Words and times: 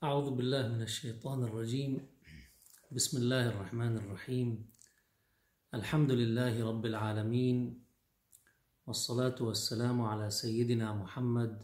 أعوذ 0.00 0.30
بالله 0.30 0.68
من 0.68 0.82
الشيطان 0.82 1.44
الرجيم. 1.44 2.00
بسم 2.92 3.18
الله 3.18 3.48
الرحمن 3.48 3.96
الرحيم. 3.96 4.66
الحمد 5.74 6.10
لله 6.10 6.64
رب 6.68 6.86
العالمين 6.86 7.84
والصلاة 8.86 9.36
والسلام 9.40 10.00
على 10.02 10.30
سيدنا 10.30 10.94
محمد 10.94 11.62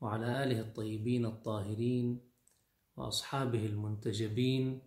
وعلى 0.00 0.44
آله 0.44 0.60
الطيبين 0.60 1.26
الطاهرين 1.26 2.20
وأصحابه 2.96 3.66
المنتجبين 3.66 4.80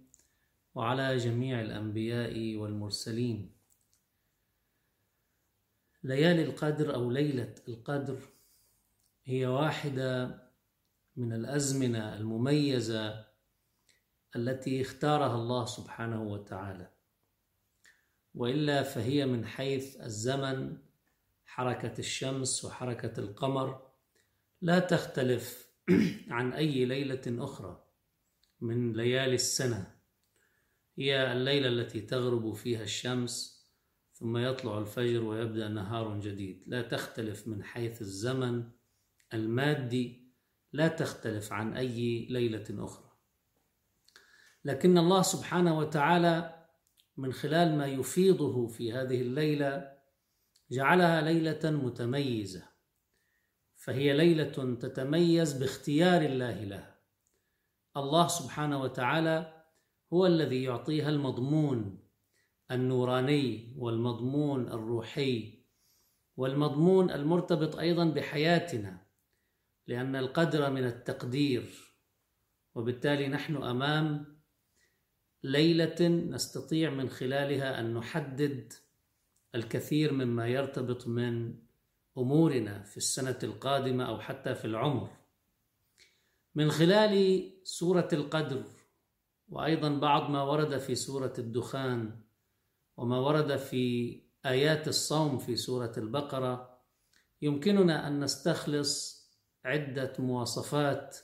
وعلى 0.75 1.17
جميع 1.17 1.61
الأنبياء 1.61 2.55
والمرسلين. 2.55 3.51
ليالي 6.03 6.43
القدر 6.43 6.95
أو 6.95 7.11
ليلة 7.11 7.55
القدر 7.67 8.19
هي 9.25 9.45
واحدة 9.45 10.42
من 11.15 11.33
الأزمنة 11.33 12.15
المميزة 12.15 13.25
التي 14.35 14.81
اختارها 14.81 15.35
الله 15.35 15.65
سبحانه 15.65 16.23
وتعالى. 16.23 16.89
وإلا 18.33 18.83
فهي 18.83 19.25
من 19.25 19.45
حيث 19.45 20.01
الزمن 20.01 20.77
حركة 21.45 21.99
الشمس 21.99 22.65
وحركة 22.65 23.19
القمر 23.19 23.87
لا 24.61 24.79
تختلف 24.79 25.67
عن 26.29 26.53
أي 26.53 26.85
ليلة 26.85 27.21
أخرى 27.27 27.83
من 28.61 28.93
ليالي 28.93 29.35
السنة. 29.35 29.95
هي 30.97 31.31
الليلة 31.31 31.67
التي 31.67 32.01
تغرب 32.01 32.53
فيها 32.53 32.83
الشمس 32.83 33.63
ثم 34.13 34.37
يطلع 34.37 34.77
الفجر 34.79 35.23
ويبدأ 35.23 35.67
نهار 35.67 36.19
جديد. 36.19 36.63
لا 36.67 36.81
تختلف 36.81 37.47
من 37.47 37.63
حيث 37.63 38.01
الزمن 38.01 38.63
المادي 39.33 40.22
لا 40.73 40.87
تختلف 40.87 41.53
عن 41.53 41.73
أي 41.73 42.27
ليلة 42.29 42.65
أخرى. 42.85 43.11
لكن 44.65 44.97
الله 44.97 45.21
سبحانه 45.21 45.77
وتعالى 45.77 46.65
من 47.17 47.33
خلال 47.33 47.77
ما 47.77 47.85
يفيضه 47.85 48.67
في 48.67 48.93
هذه 48.93 49.21
الليلة 49.21 49.93
جعلها 50.71 51.21
ليلة 51.21 51.71
متميزة. 51.71 52.69
فهي 53.75 54.13
ليلة 54.13 54.75
تتميز 54.75 55.53
باختيار 55.53 56.21
الله 56.21 56.63
لها. 56.63 56.99
الله 57.97 58.27
سبحانه 58.27 58.81
وتعالى 58.81 59.63
هو 60.13 60.25
الذي 60.25 60.63
يعطيها 60.63 61.09
المضمون 61.09 61.99
النوراني 62.71 63.75
والمضمون 63.77 64.67
الروحي 64.67 65.63
والمضمون 66.37 67.11
المرتبط 67.11 67.75
أيضا 67.75 68.05
بحياتنا. 68.05 69.02
لأن 69.87 70.15
القدر 70.15 70.69
من 70.69 70.85
التقدير 70.85 71.93
وبالتالي 72.75 73.27
نحن 73.27 73.55
أمام 73.55 74.25
ليلة 75.43 76.07
نستطيع 76.07 76.89
من 76.89 77.09
خلالها 77.09 77.79
أن 77.79 77.93
نحدد 77.93 78.73
الكثير 79.55 80.13
مما 80.13 80.47
يرتبط 80.47 81.07
من 81.07 81.55
أمورنا 82.17 82.83
في 82.83 82.97
السنة 82.97 83.39
القادمة 83.43 84.09
أو 84.09 84.19
حتى 84.19 84.55
في 84.55 84.65
العمر. 84.65 85.09
من 86.55 86.71
خلال 86.71 87.43
سورة 87.63 88.07
القدر 88.13 88.63
وأيضا 89.49 89.89
بعض 89.89 90.29
ما 90.29 90.43
ورد 90.43 90.77
في 90.77 90.95
سورة 90.95 91.33
الدخان 91.37 92.19
وما 92.97 93.19
ورد 93.19 93.55
في 93.57 94.19
آيات 94.45 94.87
الصوم 94.87 95.37
في 95.37 95.55
سورة 95.55 95.91
البقرة 95.97 96.79
يمكننا 97.41 98.07
أن 98.07 98.23
نستخلص 98.23 99.22
عدة 99.65 100.13
مواصفات 100.19 101.17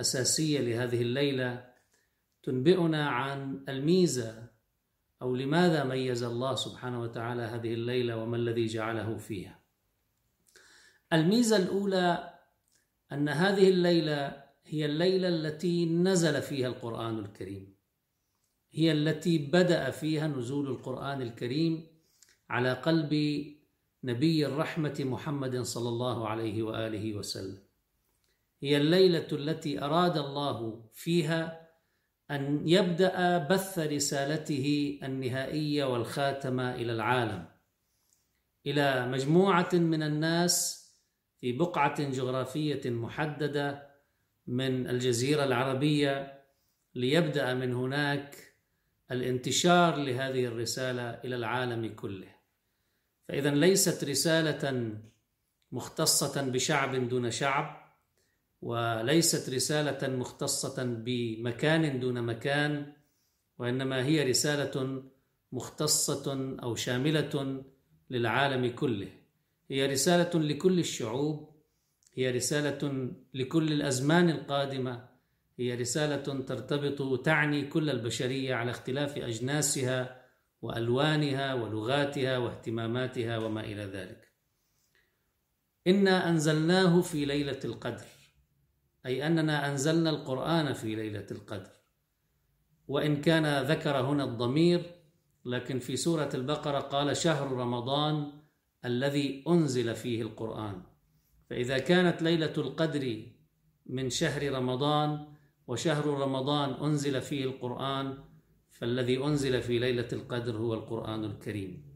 أساسية 0.00 0.60
لهذه 0.60 1.02
الليلة 1.02 1.68
تنبئنا 2.42 3.08
عن 3.08 3.64
الميزة 3.68 4.48
أو 5.22 5.34
لماذا 5.34 5.84
ميز 5.84 6.22
الله 6.22 6.54
سبحانه 6.54 7.00
وتعالى 7.02 7.42
هذه 7.42 7.74
الليلة 7.74 8.16
وما 8.16 8.36
الذي 8.36 8.66
جعله 8.66 9.16
فيها. 9.16 9.58
الميزة 11.12 11.56
الأولى 11.56 12.34
أن 13.12 13.28
هذه 13.28 13.68
الليلة 13.68 14.44
هي 14.64 14.86
الليلة 14.86 15.28
التي 15.28 15.86
نزل 15.86 16.42
فيها 16.42 16.68
القرآن 16.68 17.18
الكريم. 17.18 17.74
هي 18.72 18.92
التي 18.92 19.38
بدأ 19.38 19.90
فيها 19.90 20.28
نزول 20.28 20.66
القرآن 20.66 21.22
الكريم 21.22 21.86
على 22.50 22.72
قلب 22.72 23.12
نبي 24.04 24.46
الرحمة 24.46 24.96
محمد 25.00 25.60
صلى 25.60 25.88
الله 25.88 26.28
عليه 26.28 26.62
وآله 26.62 27.14
وسلم. 27.14 27.67
هي 28.62 28.76
الليلة 28.76 29.26
التي 29.32 29.82
أراد 29.82 30.18
الله 30.18 30.84
فيها 30.94 31.68
أن 32.30 32.68
يبدأ 32.68 33.38
بث 33.38 33.78
رسالته 33.78 34.98
النهائية 35.02 35.84
والخاتمة 35.84 36.74
إلى 36.74 36.92
العالم. 36.92 37.48
إلى 38.66 39.06
مجموعة 39.06 39.68
من 39.72 40.02
الناس 40.02 40.86
في 41.40 41.52
بقعة 41.52 42.10
جغرافية 42.10 42.90
محددة 42.90 43.88
من 44.46 44.86
الجزيرة 44.90 45.44
العربية 45.44 46.44
ليبدأ 46.94 47.54
من 47.54 47.74
هناك 47.74 48.36
الانتشار 49.10 49.96
لهذه 49.96 50.44
الرسالة 50.44 51.10
إلى 51.10 51.36
العالم 51.36 51.94
كله. 51.94 52.34
فإذا 53.28 53.50
ليست 53.50 54.04
رسالة 54.04 54.92
مختصة 55.72 56.42
بشعب 56.42 57.08
دون 57.08 57.30
شعب 57.30 57.87
وليست 58.62 59.50
رسالة 59.50 60.16
مختصة 60.16 60.84
بمكان 60.84 62.00
دون 62.00 62.22
مكان 62.22 62.92
وإنما 63.58 64.04
هي 64.04 64.30
رسالة 64.30 65.02
مختصة 65.52 66.56
أو 66.62 66.74
شاملة 66.74 67.64
للعالم 68.10 68.70
كله. 68.70 69.08
هي 69.70 69.86
رسالة 69.86 70.40
لكل 70.40 70.78
الشعوب 70.78 71.48
هي 72.14 72.30
رسالة 72.30 73.10
لكل 73.34 73.72
الأزمان 73.72 74.30
القادمة 74.30 75.08
هي 75.58 75.74
رسالة 75.74 76.42
ترتبط 76.42 77.24
تعني 77.24 77.66
كل 77.66 77.90
البشرية 77.90 78.54
على 78.54 78.70
اختلاف 78.70 79.18
أجناسها 79.18 80.24
وألوانها 80.62 81.54
ولغاتها 81.54 82.38
واهتماماتها 82.38 83.38
وما 83.38 83.60
إلى 83.60 83.84
ذلك. 83.84 84.28
إنا 85.86 86.30
أنزلناه 86.30 87.00
في 87.00 87.24
ليلة 87.24 87.60
القدر. 87.64 88.06
أي 89.06 89.26
أننا 89.26 89.70
أنزلنا 89.70 90.10
القرآن 90.10 90.72
في 90.72 90.94
ليلة 90.94 91.26
القدر. 91.30 91.70
وإن 92.88 93.20
كان 93.20 93.62
ذكر 93.64 94.00
هنا 94.00 94.24
الضمير 94.24 94.82
لكن 95.44 95.78
في 95.78 95.96
سورة 95.96 96.30
البقرة 96.34 96.78
قال 96.78 97.16
شهر 97.16 97.52
رمضان 97.52 98.32
الذي 98.84 99.44
أنزل 99.48 99.94
فيه 99.94 100.22
القرآن. 100.22 100.82
فإذا 101.50 101.78
كانت 101.78 102.22
ليلة 102.22 102.52
القدر 102.58 103.22
من 103.86 104.10
شهر 104.10 104.52
رمضان 104.52 105.26
وشهر 105.66 106.06
رمضان 106.06 106.70
أنزل 106.70 107.20
فيه 107.20 107.44
القرآن 107.44 108.18
فالذي 108.70 109.24
أنزل 109.24 109.62
في 109.62 109.78
ليلة 109.78 110.08
القدر 110.12 110.56
هو 110.56 110.74
القرآن 110.74 111.24
الكريم. 111.24 111.88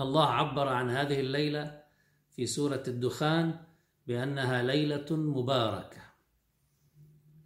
الله 0.00 0.26
عبر 0.26 0.68
عن 0.68 0.90
هذه 0.90 1.20
الليلة 1.20 1.82
في 2.30 2.46
سورة 2.46 2.82
الدخان 2.88 3.71
بأنها 4.06 4.62
ليلة 4.62 5.06
مباركة. 5.10 6.02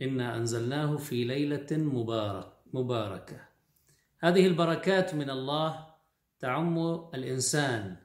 إنا 0.02 0.36
أنزلناه 0.36 0.96
في 0.96 1.24
ليلة 1.24 1.66
مبارك 1.72 2.52
مباركة. 2.72 3.48
هذه 4.18 4.46
البركات 4.46 5.14
من 5.14 5.30
الله 5.30 5.86
تعم 6.38 6.78
الإنسان 7.14 7.96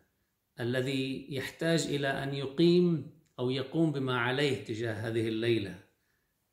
الذي 0.60 1.36
يحتاج 1.36 1.88
إلى 1.88 2.08
أن 2.08 2.34
يقيم 2.34 3.12
أو 3.40 3.50
يقوم 3.50 3.92
بما 3.92 4.20
عليه 4.20 4.64
تجاه 4.64 4.94
هذه 4.94 5.28
الليلة. 5.28 5.80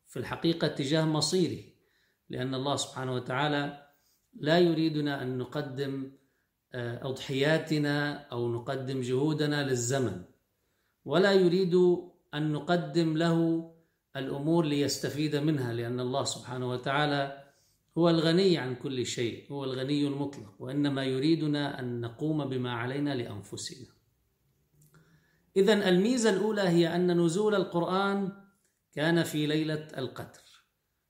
في 0.07 0.19
الحقيقة 0.19 0.69
تجاه 0.69 1.05
مصيره 1.05 1.65
لأن 2.31 2.55
الله 2.55 2.77
سبحانه 2.77 3.15
وتعالى 3.15 3.89
لا 4.35 4.59
يريدنا 4.59 5.23
أن 5.23 5.39
نقدم 5.39 6.13
أضحياتنا 6.75 8.27
أو 8.33 8.53
نقدم 8.53 9.01
جهودنا 9.01 9.69
للزمن. 9.69 10.25
ولا 11.09 11.33
يريد 11.33 11.75
أن 12.35 12.53
نقدم 12.53 13.17
له 13.17 13.71
الأمور 14.17 14.65
ليستفيد 14.65 15.37
منها 15.37 15.73
لأن 15.73 16.01
الله 16.01 16.25
سبحانه 16.25 16.71
وتعالى 16.71 17.45
هو 17.99 18.11
الغني 18.11 18.59
عن 18.59 18.75
كل 18.75 19.07
شيء 19.07 19.53
هو 19.53 19.65
الغني 19.65 20.07
المطلق 20.07 20.55
وإنما 20.59 21.05
يريدنا 21.05 21.81
أن 21.81 22.01
نقوم 22.01 22.45
بما 22.45 22.73
علينا 22.73 23.15
لأنفسنا. 23.15 23.87
اذا 25.57 25.89
الميزة 25.89 26.31
الأولى 26.31 26.63
هي 26.63 26.95
أن 26.95 27.21
نزول 27.21 27.55
القرآن 27.55 28.33
كان 28.93 29.23
في 29.23 29.47
ليلة 29.47 29.89
القدر 29.99 30.47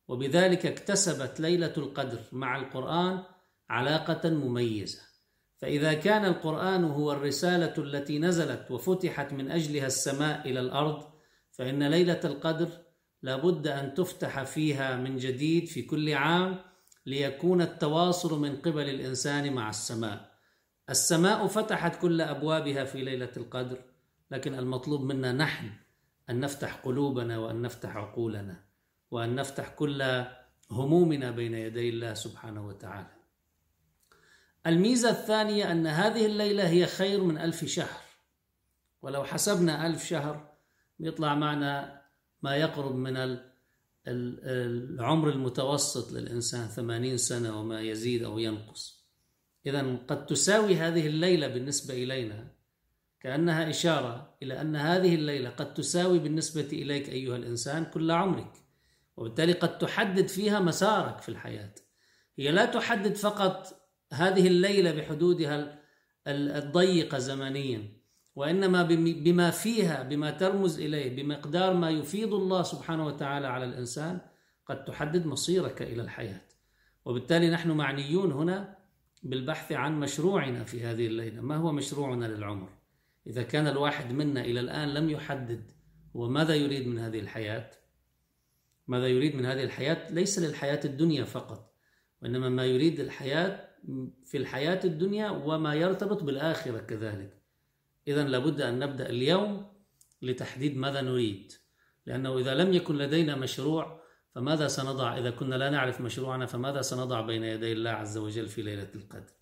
وبذلك 0.09 0.67
اكتسبت 0.67 1.41
ليلة 1.41 1.75
القدر 1.77 2.21
مع 2.33 2.57
القرآن 2.57 3.23
علاقة 3.71 4.31
مميزة. 4.31 5.08
فإذا 5.59 5.95
كان 5.95 6.25
القرآن 6.25 6.85
هو 6.85 7.13
الرسالة 7.13 7.75
التي 7.79 8.19
نزلت 8.19 8.71
وفتحت 8.71 9.33
من 9.33 9.51
أجلها 9.51 9.87
السماء 9.87 10.49
إلى 10.49 10.61
الأرض 10.61 11.05
فإن 11.51 11.83
ليلة 11.83 12.21
القدر 12.25 12.69
لابد 13.23 13.67
أن 13.67 13.95
تفتح 13.95 14.43
فيها 14.43 14.97
من 14.97 15.17
جديد 15.17 15.67
في 15.67 15.83
كل 15.83 16.15
عام 16.15 16.57
ليكون 17.07 17.63
التواصل 17.63 18.41
من 18.41 18.57
قبل 18.57 18.89
الإنسان 18.89 19.53
مع 19.53 19.71
السماء. 19.71 20.31
السماء 20.91 21.47
فتحت 21.47 22.01
كل 22.01 22.21
أبوابها 22.21 22.85
في 22.85 23.03
ليلة 23.03 23.33
القدر 23.37 23.79
لكن 24.31 24.55
المطلوب 24.55 25.03
منا 25.03 25.33
نحن 25.33 25.71
أن 26.31 26.41
نفتح 26.41 26.75
قلوبنا 26.75 27.39
وأن 27.39 27.63
نفتح 27.63 27.97
عقولنا 27.97 28.65
وأن 29.11 29.35
نفتح 29.35 29.69
كل 29.69 30.25
همومنا 30.71 31.31
بين 31.31 31.55
يدي 31.55 31.89
الله 31.89 32.15
سبحانه 32.15 32.67
وتعالى. 32.67 33.18
الميزة 34.69 35.11
الثانية 35.11 35.73
أن 35.73 35.87
هذه 35.87 36.27
الليلة 36.27 36.69
هي 36.69 36.87
خير 36.87 37.25
من 37.25 37.39
ألف 37.39 37.65
شهر. 37.65 38.01
ولو 39.03 39.25
حسبنا 39.25 39.87
ألف 39.87 40.05
شهر 40.05 40.55
يطلع 41.01 41.35
معنا 41.35 42.03
ما 42.43 42.57
يقرب 42.57 42.95
من 42.95 43.39
العمر 44.09 45.31
المتوسط 45.31 46.13
للإنسان 46.13 46.67
ثمانين 46.67 47.17
سنة 47.17 47.61
وما 47.61 47.81
يزيد 47.81 48.23
أو 48.23 48.39
ينقص. 48.39 49.09
إذا 49.67 49.97
قد 50.09 50.27
تساوي 50.27 50.77
هذه 50.77 51.07
الليلة 51.07 51.49
بالنسبة 51.49 51.95
إلينا 51.95 52.53
كأنها 53.21 53.71
إشارة 53.71 54.37
إلى 54.43 54.61
أن 54.61 54.77
هذه 54.77 55.15
الليلة 55.15 55.51
قد 55.51 55.75
تساوي 55.75 56.19
بالنسبة 56.19 56.69
إليك 56.73 57.09
أيها 57.09 57.37
الإنسان 57.37 57.85
كل 57.85 58.11
عمرك. 58.11 58.53
وبالتالي 59.17 59.53
قد 59.53 59.79
تحدد 59.79 60.29
فيها 60.29 60.61
مسارك 60.61 61.21
في 61.21 61.29
الحياة. 61.29 61.75
هي 62.39 62.51
لا 62.51 62.65
تحدد 62.65 63.17
فقط 63.17 63.78
هذه 64.13 64.47
الليلة 64.47 64.93
بحدودها 64.93 65.79
الضيقة 66.27 67.19
زمنيا 67.19 67.99
وإنما 68.37 68.83
بما 68.83 69.51
فيها 69.51 70.03
بما 70.03 70.31
ترمز 70.31 70.81
إليه 70.81 71.17
بمقدار 71.17 71.75
ما 71.75 71.91
يفيض 71.91 72.35
الله 72.35 72.63
سبحانه 72.63 73.07
وتعالى 73.07 73.47
على 73.47 73.65
الإنسان 73.65 74.21
قد 74.67 74.85
تحدد 74.85 75.27
مصيرك 75.27 75.83
إلى 75.83 76.03
الحياة. 76.03 76.41
وبالتالي 77.05 77.51
نحن 77.51 77.71
معنيون 77.71 78.33
هنا 78.33 78.79
بالبحث 79.23 79.73
عن 79.73 80.01
مشروعنا 80.01 80.65
في 80.65 80.85
هذه 80.85 81.07
الليلة. 81.07 81.41
ما 81.41 81.57
هو 81.57 81.73
مشروعنا 81.73 82.25
للعمر؟ 82.25 82.69
إذا 83.27 83.43
كان 83.43 83.67
الواحد 83.67 84.13
منا 84.13 84.41
إلى 84.41 84.61
الآن 84.61 84.89
لم 84.89 85.11
يحدد 85.11 85.71
هو 86.17 86.29
ماذا 86.29 86.55
يريد 86.55 86.87
من 86.87 86.99
هذه 86.99 87.21
الحياة؟ 87.21 87.71
ماذا 88.89 89.07
يريد 89.07 89.37
من 89.37 89.47
هذه 89.47 89.65
الحياة؟ 89.65 90.13
ليس 90.13 90.39
للحياة 90.39 90.81
الدنيا 90.85 91.25
فقط. 91.25 91.68
وإنما 92.23 92.49
ما 92.49 92.65
يريد 92.65 93.01
الحياة 93.01 93.69
في 94.25 94.37
الحياة 94.37 94.81
الدنيا 94.85 95.31
وما 95.31 95.75
يرتبط 95.75 96.23
بالآخرة 96.23 96.79
كذلك. 96.79 97.43
إذا 98.09 98.25
لابد 98.25 98.61
أن 98.61 98.79
نبدأ 98.79 99.11
اليوم 99.11 99.67
لتحديد 100.23 100.77
ماذا 100.77 101.01
نريد. 101.01 101.53
لأنه 102.07 102.39
إذا 102.39 102.55
لم 102.55 102.73
يكن 102.73 102.99
لدينا 102.99 103.37
مشروع 103.37 104.03
فماذا 104.35 104.69
سنضع؟ 104.69 105.19
إذا 105.19 105.31
كنا 105.31 105.55
لا 105.55 105.71
نعرف 105.71 106.01
مشروعنا 106.01 106.47
فماذا 106.47 106.83
سنضع 106.83 107.21
بين 107.21 107.45
يدي 107.45 107.73
الله 107.73 107.91
عز 107.91 108.19
وجل 108.19 108.49
في 108.49 108.63
ليلة 108.63 108.89
القدر؟ 108.95 109.33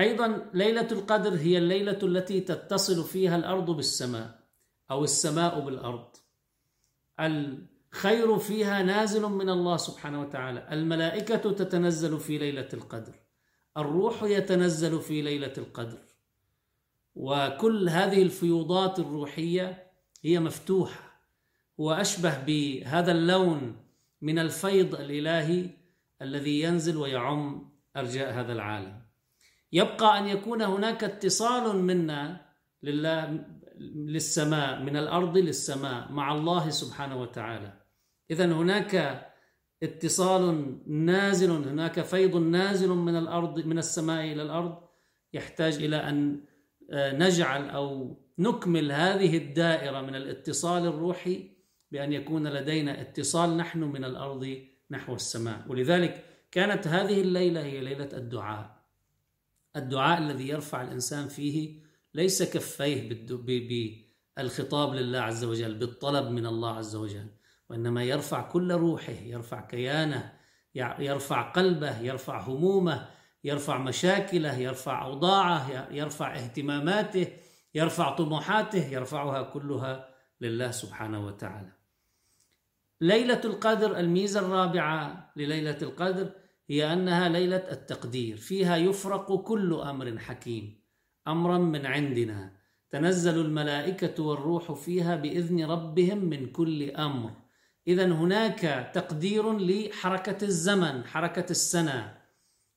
أيضا 0.00 0.50
ليلة 0.54 0.88
القدر 0.92 1.34
هي 1.34 1.58
الليلة 1.58 1.98
التي 2.02 2.40
تتصل 2.40 3.04
فيها 3.04 3.36
الأرض 3.36 3.70
بالسماء 3.70 4.40
أو 4.90 5.04
السماء 5.04 5.60
بالأرض. 5.60 6.16
الخير 7.92 8.38
فيها 8.38 8.82
نازل 8.82 9.22
من 9.22 9.48
الله 9.48 9.76
سبحانه 9.76 10.20
وتعالى. 10.20 10.68
الملائكة 10.72 11.52
تتنزل 11.52 12.20
في 12.20 12.38
ليلة 12.38 12.68
القدر. 12.74 13.14
الروح 13.76 14.22
يتنزل 14.22 15.00
في 15.00 15.22
ليلة 15.22 15.52
القدر. 15.58 15.98
وكل 17.14 17.88
هذه 17.88 18.22
الفيوضات 18.22 18.98
الروحية 18.98 19.90
هي 20.22 20.40
مفتوحة. 20.40 21.20
وأشبه 21.78 22.44
بهذا 22.44 23.12
اللون 23.12 23.76
من 24.22 24.38
الفيض 24.38 24.94
الإلهي 24.94 25.70
الذي 26.22 26.60
ينزل 26.60 26.96
ويعم 26.96 27.72
أرجاء 27.96 28.32
هذا 28.32 28.52
العالم. 28.52 29.02
يبقى 29.72 30.18
أن 30.18 30.26
يكون 30.26 30.62
هناك 30.62 31.04
اتصال 31.04 31.76
منا 31.76 32.46
لله 32.82 33.44
للسماء 33.94 34.82
من 34.82 34.96
الأرض 34.96 35.38
للسماء 35.38 36.12
مع 36.12 36.34
الله 36.34 36.70
سبحانه 36.70 37.20
وتعالى. 37.22 37.79
إذا 38.30 38.44
هناك 38.44 39.26
اتصال 39.82 40.78
نازل 40.86 41.50
هناك 41.50 42.00
فيض 42.00 42.36
نازل 42.36 42.88
من 42.88 43.16
الأرض 43.16 43.66
من 43.66 43.78
السماء 43.78 44.32
إلى 44.32 44.42
الأرض. 44.42 44.78
يحتاج 45.32 45.74
إلى 45.74 45.96
أن 45.96 46.44
آه، 46.92 47.12
نجعل 47.12 47.68
أو 47.68 48.16
نكمل 48.38 48.92
هذه 48.92 49.36
الدائرة 49.36 50.00
من 50.00 50.14
الاتصال 50.14 50.86
الروحي 50.86 51.50
بأن 51.92 52.12
يكون 52.12 52.48
لدينا 52.48 53.00
اتصال 53.00 53.56
نحن 53.56 53.78
من 53.78 54.04
الأرض 54.04 54.58
نحو 54.90 55.14
السماء. 55.14 55.64
ولذلك 55.68 56.24
كانت 56.50 56.86
هذه 56.86 57.20
الليلة 57.20 57.62
هي 57.62 57.80
ليلة 57.80 58.08
الدعاء. 58.12 58.80
الدعاء 59.76 60.18
الذي 60.18 60.48
يرفع 60.48 60.82
الإنسان 60.82 61.28
فيه 61.28 61.80
ليس 62.14 62.42
كفيه 62.42 63.26
بالخطاب 64.36 64.94
لله 64.94 65.18
عز 65.18 65.44
وجل 65.44 65.74
بالطلب 65.74 66.30
من 66.30 66.46
الله 66.46 66.76
عز 66.76 66.96
وجل. 66.96 67.26
وإنما 67.70 68.04
يرفع 68.04 68.42
كل 68.42 68.72
روحه 68.72 69.12
يرفع 69.12 69.60
كيانه 69.60 70.32
يرفع 70.74 71.42
قلبه 71.42 72.00
يرفع 72.00 72.40
همومه 72.40 73.08
يرفع 73.44 73.78
مشاكله 73.78 74.58
يرفع 74.58 75.04
أوضاعه 75.04 75.88
يرفع 75.90 76.34
اهتماماته 76.34 77.26
يرفع 77.74 78.16
طموحاته 78.16 78.86
يرفعها 78.86 79.42
كلها 79.42 80.14
لله 80.40 80.70
سبحانه 80.70 81.26
وتعالى. 81.26 81.72
ليلة 83.00 83.40
القدر 83.44 83.98
الميزة 83.98 84.40
الرابعة 84.40 85.32
لليلة 85.36 85.78
القدر 85.82 86.30
هي 86.68 86.92
أنها 86.92 87.28
ليلة 87.28 87.64
التقدير. 87.72 88.36
فيها 88.36 88.76
يفرق 88.76 89.34
كل 89.42 89.74
أمر 89.74 90.18
حكيم 90.18 90.80
أمرا 91.28 91.58
من 91.58 91.86
عندنا. 91.86 92.52
تنزل 92.90 93.40
الملائكة 93.40 94.22
والروح 94.22 94.72
فيها 94.72 95.16
بإذن 95.16 95.64
ربهم 95.64 96.18
من 96.18 96.46
كل 96.46 96.90
أمر. 96.90 97.30
إذا 97.90 98.04
هناك 98.04 98.90
تقدير 98.94 99.58
لحركة 99.58 100.44
الزمن 100.44 101.04
حركة 101.04 101.50
السنة. 101.50 102.18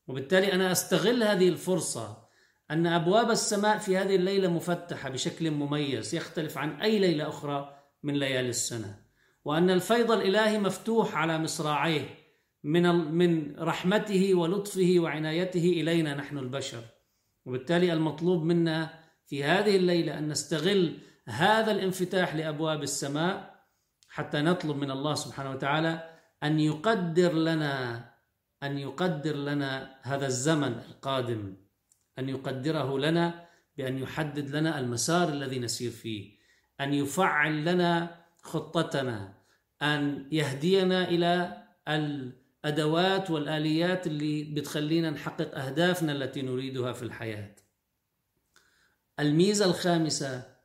وبالتالي 0.07 0.53
أنا 0.53 0.71
أستغل 0.71 1.23
هذه 1.23 1.49
الفرصة 1.49 2.23
أن 2.71 2.87
أبواب 2.87 3.31
السماء 3.31 3.77
في 3.77 3.97
هذه 3.97 4.15
الليلة 4.15 4.47
مفتحة 4.47 5.09
بشكل 5.09 5.51
مميز 5.51 6.15
يختلف 6.15 6.57
عن 6.57 6.81
أي 6.81 6.99
ليلة 6.99 7.29
أخرى 7.29 7.75
من 8.03 8.13
ليالي 8.13 8.49
السنة. 8.49 8.99
وأن 9.45 9.69
الفيض 9.69 10.11
الإلهي 10.11 10.59
مفتوح 10.59 11.15
على 11.15 11.37
مصراعيه 11.37 12.09
من 12.63 12.83
من 12.95 13.55
رحمته 13.59 14.35
ولطفه 14.35 14.95
وعنايته 14.97 15.65
إلينا 15.81 16.15
نحن 16.15 16.37
البشر. 16.37 16.83
وبالتالي 17.45 17.93
المطلوب 17.93 18.43
منا 18.43 18.89
في 19.27 19.43
هذه 19.43 19.75
الليلة 19.75 20.17
أن 20.17 20.27
نستغل 20.27 20.97
هذا 21.25 21.71
الانفتاح 21.71 22.35
لأبواب 22.35 22.83
السماء 22.83 23.52
حتى 24.13 24.41
نطلب 24.41 24.77
من 24.77 24.91
الله 24.91 25.13
سبحانه 25.15 25.51
وتعالى 25.51 26.09
أن 26.43 26.59
يقدر 26.59 27.33
لنا 27.33 28.05
أن 28.63 28.77
يقدر 28.77 29.35
لنا 29.35 29.95
هذا 30.01 30.25
الزمن 30.25 30.73
القادم 30.73 31.57
أن 32.19 32.29
يقدره 32.29 32.99
لنا 32.99 33.47
بأن 33.77 33.97
يحدد 33.97 34.55
لنا 34.55 34.79
المسار 34.79 35.29
الذي 35.29 35.59
نسير 35.59 35.91
فيه 35.91 36.37
أن 36.81 36.93
يفعل 36.93 37.65
لنا 37.65 38.25
خطتنا 38.41 39.33
أن 39.81 40.27
يهدينا 40.31 41.09
إلى 41.09 41.63
الأدوات 41.87 43.31
والآليات 43.31 44.07
اللي 44.07 44.43
بتخلينا 44.43 45.09
نحقق 45.09 45.57
أهدافنا 45.57 46.11
التي 46.11 46.41
نريدها 46.41 46.93
في 46.93 47.03
الحياة. 47.03 47.55
الميزة 49.19 49.65
الخامسة 49.65 50.55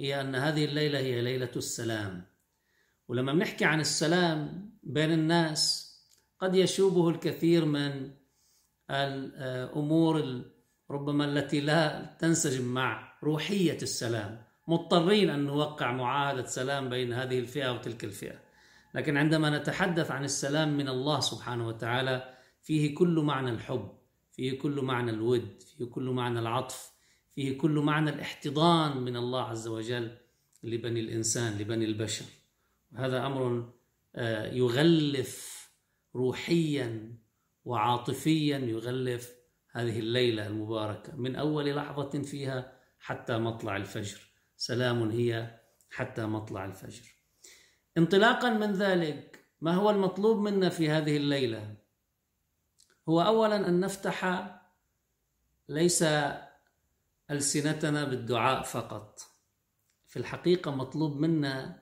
هي 0.00 0.20
أن 0.20 0.34
هذه 0.34 0.64
الليلة 0.64 0.98
هي 0.98 1.22
ليلة 1.22 1.50
السلام. 1.56 2.31
ولما 3.12 3.32
بنحكي 3.32 3.64
عن 3.64 3.80
السلام 3.80 4.70
بين 4.82 5.12
الناس 5.12 5.92
قد 6.40 6.54
يشوبه 6.54 7.08
الكثير 7.08 7.64
من 7.64 8.10
الأمور 8.90 10.42
ربما 10.90 11.24
التي 11.24 11.60
لا 11.60 12.16
تنسجم 12.18 12.64
مع 12.64 13.18
روحية 13.22 13.78
السلام. 13.82 14.42
مضطرين 14.68 15.30
أن 15.30 15.44
نوقع 15.44 15.92
معاهدة 15.92 16.46
سلام 16.46 16.88
بين 16.88 17.12
هذه 17.12 17.38
الفئة 17.38 17.72
وتلك 17.72 18.04
الفئة. 18.04 18.38
لكن 18.94 19.16
عندما 19.16 19.58
نتحدث 19.58 20.10
عن 20.10 20.24
السلام 20.24 20.76
من 20.76 20.88
الله 20.88 21.20
سبحانه 21.20 21.68
وتعالى 21.68 22.34
فيه 22.62 22.94
كل 22.94 23.20
معنى 23.20 23.50
الحب 23.50 23.88
فيه 24.32 24.58
كل 24.58 24.80
معنى 24.82 25.10
الود 25.10 25.62
فيه 25.62 25.84
كل 25.84 26.10
معنى 26.10 26.38
العطف 26.38 26.92
فيه 27.34 27.58
كل 27.58 27.78
معنى 27.78 28.10
الاحتضان 28.10 28.96
من 28.96 29.16
الله 29.16 29.42
عز 29.42 29.68
وجل 29.68 30.10
لبني 30.62 31.00
الإنسان 31.00 31.58
لبني 31.58 31.84
البشر. 31.84 32.24
هذا 32.94 33.26
أمر 33.26 33.72
آه، 34.14 34.52
يغلف 34.52 35.62
روحيا 36.14 37.16
وعاطفيا 37.64 38.58
يغلف 38.58 39.34
هذه 39.70 39.98
الليلة 39.98 40.46
المباركة. 40.46 41.16
من 41.16 41.36
أول 41.36 41.74
لحظة 41.76 42.22
فيها 42.22 42.72
حتى 42.98 43.38
مطلع 43.38 43.76
الفجر. 43.76 44.20
سلام 44.56 45.10
هي 45.10 45.60
حتى 45.90 46.26
مطلع 46.26 46.64
الفجر. 46.64 47.14
انطلاقا 47.98 48.50
من 48.50 48.72
ذلك 48.72 49.44
ما 49.60 49.74
هو 49.74 49.90
المطلوب 49.90 50.38
منا 50.38 50.68
في 50.68 50.90
هذه 50.90 51.16
الليلة؟ 51.16 51.76
هو 53.08 53.22
اولا 53.22 53.68
أن 53.68 53.80
نفتح 53.80 54.50
ليس 55.68 56.04
ألسنتنا 57.30 58.04
بالدعاء 58.04 58.62
فقط. 58.62 59.20
في 60.06 60.18
الحقيقة 60.18 60.70
مطلوب 60.70 61.16
منا 61.16 61.81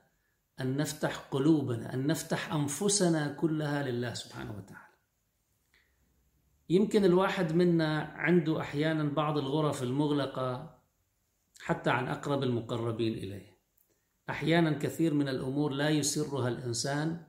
أن 0.60 0.76
نفتح 0.76 1.16
قلوبنا 1.16 1.94
أن 1.94 2.06
نفتح 2.06 2.52
أنفسنا 2.52 3.28
كلها 3.28 3.82
لله 3.82 4.14
سبحانه 4.14 4.56
وتعالى. 4.56 4.90
يمكن 6.68 7.04
الواحد 7.04 7.52
منا 7.52 8.00
عنده 8.00 8.60
أحيانا 8.60 9.04
بعض 9.04 9.38
الغرف 9.38 9.82
المغلقة 9.82 10.78
حتى 11.60 11.90
عن 11.90 12.08
أقرب 12.08 12.42
المقربين 12.42 13.12
إليه. 13.14 13.58
أحيانا 14.30 14.78
كثير 14.78 15.14
من 15.14 15.28
الأمور 15.28 15.72
لا 15.72 15.88
يسرها 15.88 16.48
الإنسان 16.48 17.26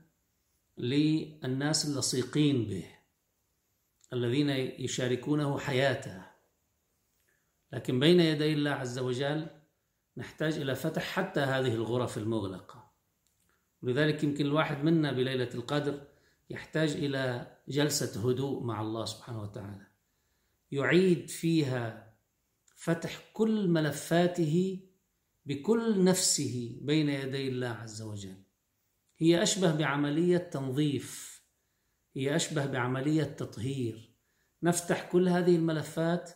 للناس 0.77 1.85
اللصيقين 1.85 2.65
به 2.65 2.85
الذين 4.13 4.49
يشاركونه 4.79 5.59
حياته. 5.59 6.21
لكن 7.71 7.99
بين 7.99 8.19
يدي 8.19 8.53
الله 8.53 8.71
عز 8.71 8.99
وجل 8.99 9.47
نحتاج 10.17 10.57
إلى 10.57 10.75
فتح 10.75 11.03
حتى 11.03 11.39
هذه 11.39 11.73
الغرف 11.73 12.17
المغلقة. 12.17 12.80
ولذلك 13.81 14.23
يمكن 14.23 14.45
الواحد 14.45 14.83
منا 14.83 15.11
بليلة 15.11 15.49
القدر 15.55 16.07
يحتاج 16.49 16.91
إلى 16.91 17.57
جلسة 17.67 18.29
هدوء 18.29 18.63
مع 18.63 18.81
الله 18.81 19.05
سبحانه 19.05 19.41
وتعالى. 19.41 19.87
يعيد 20.71 21.29
فيها 21.29 22.13
فتح 22.75 23.19
كل 23.33 23.67
ملفاته 23.67 24.79
بكل 25.45 26.03
نفسه 26.03 26.79
بين 26.81 27.09
يدي 27.09 27.47
الله 27.47 27.67
عز 27.67 28.01
وجل. 28.01 28.43
هي 29.17 29.43
أشبه 29.43 29.75
بعملية 29.75 30.37
تنظيف 30.37 31.41
هي 32.15 32.35
أشبه 32.35 32.65
بعملية 32.65 33.23
تطهير. 33.23 34.11
نفتح 34.63 35.11
كل 35.11 35.29
هذه 35.29 35.55
الملفات 35.55 36.31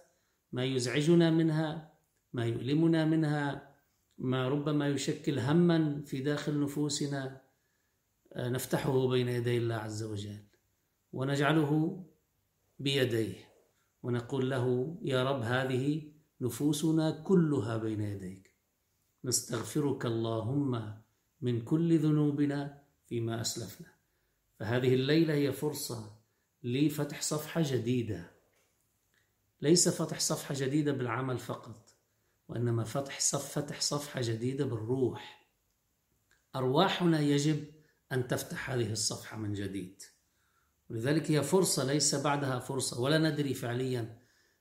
ما 0.52 0.66
يزعجنا 0.66 1.30
منها 1.30 1.94
ما 2.34 2.46
يؤلمنا 2.46 3.06
منها 3.06 3.75
ما 4.18 4.48
ربما 4.50 4.88
يشكل 4.88 5.40
هما 5.40 6.02
في 6.06 6.22
داخل 6.22 6.60
نفوسنا 6.64 7.42
آه، 8.34 8.50
نفتحه 8.50 9.08
بين 9.08 9.28
يدي 9.28 9.58
الله 9.58 9.76
عز 9.76 10.04
وجل 10.04 10.44
ونجعله 11.14 12.04
بيديه 12.80 13.36
ونقول 14.04 14.50
له 14.50 14.98
يا 15.02 15.24
رب 15.24 15.42
هذه 15.42 16.12
نفوسنا 16.42 17.12
كلها 17.12 17.78
بين 17.78 18.02
يديك. 18.02 18.56
نستغفرك 19.24 20.06
اللهم 20.06 21.02
من 21.42 21.62
كل 21.62 22.00
ذنوبنا 22.00 22.84
فيما 23.06 23.42
أسلفنا. 23.42 23.88
فهذه 24.60 24.94
الليلة 24.94 25.34
هي 25.34 25.52
فرصة 25.52 26.18
لفتح 26.64 27.22
صفحة 27.22 27.62
جديدة. 27.66 28.32
ليس 29.62 29.90
فتح 29.90 30.20
صفحة 30.20 30.56
جديدة 30.58 30.92
بالعمل 30.92 31.38
فقط. 31.38 31.95
وإنما 32.48 32.84
فتح 32.84 33.20
صف 33.20 33.60
فتح 33.60 33.82
صفحة 33.82 34.22
جديدة 34.22 34.66
بالروح. 34.66 35.50
أرواحنا 36.56 37.20
يجب 37.20 37.66
أن 38.12 38.28
تفتح 38.28 38.70
هذه 38.70 38.92
الصفحة 38.92 39.38
من 39.38 39.54
جديد. 39.54 40.02
ولذلك 40.90 41.32
هي 41.32 41.44
فرصة 41.44 41.84
ليس 41.84 42.16
بعدها 42.16 42.60
فرصة. 42.60 43.02
ولا 43.02 43.18
ندري 43.18 43.54
فعليا 43.54 44.20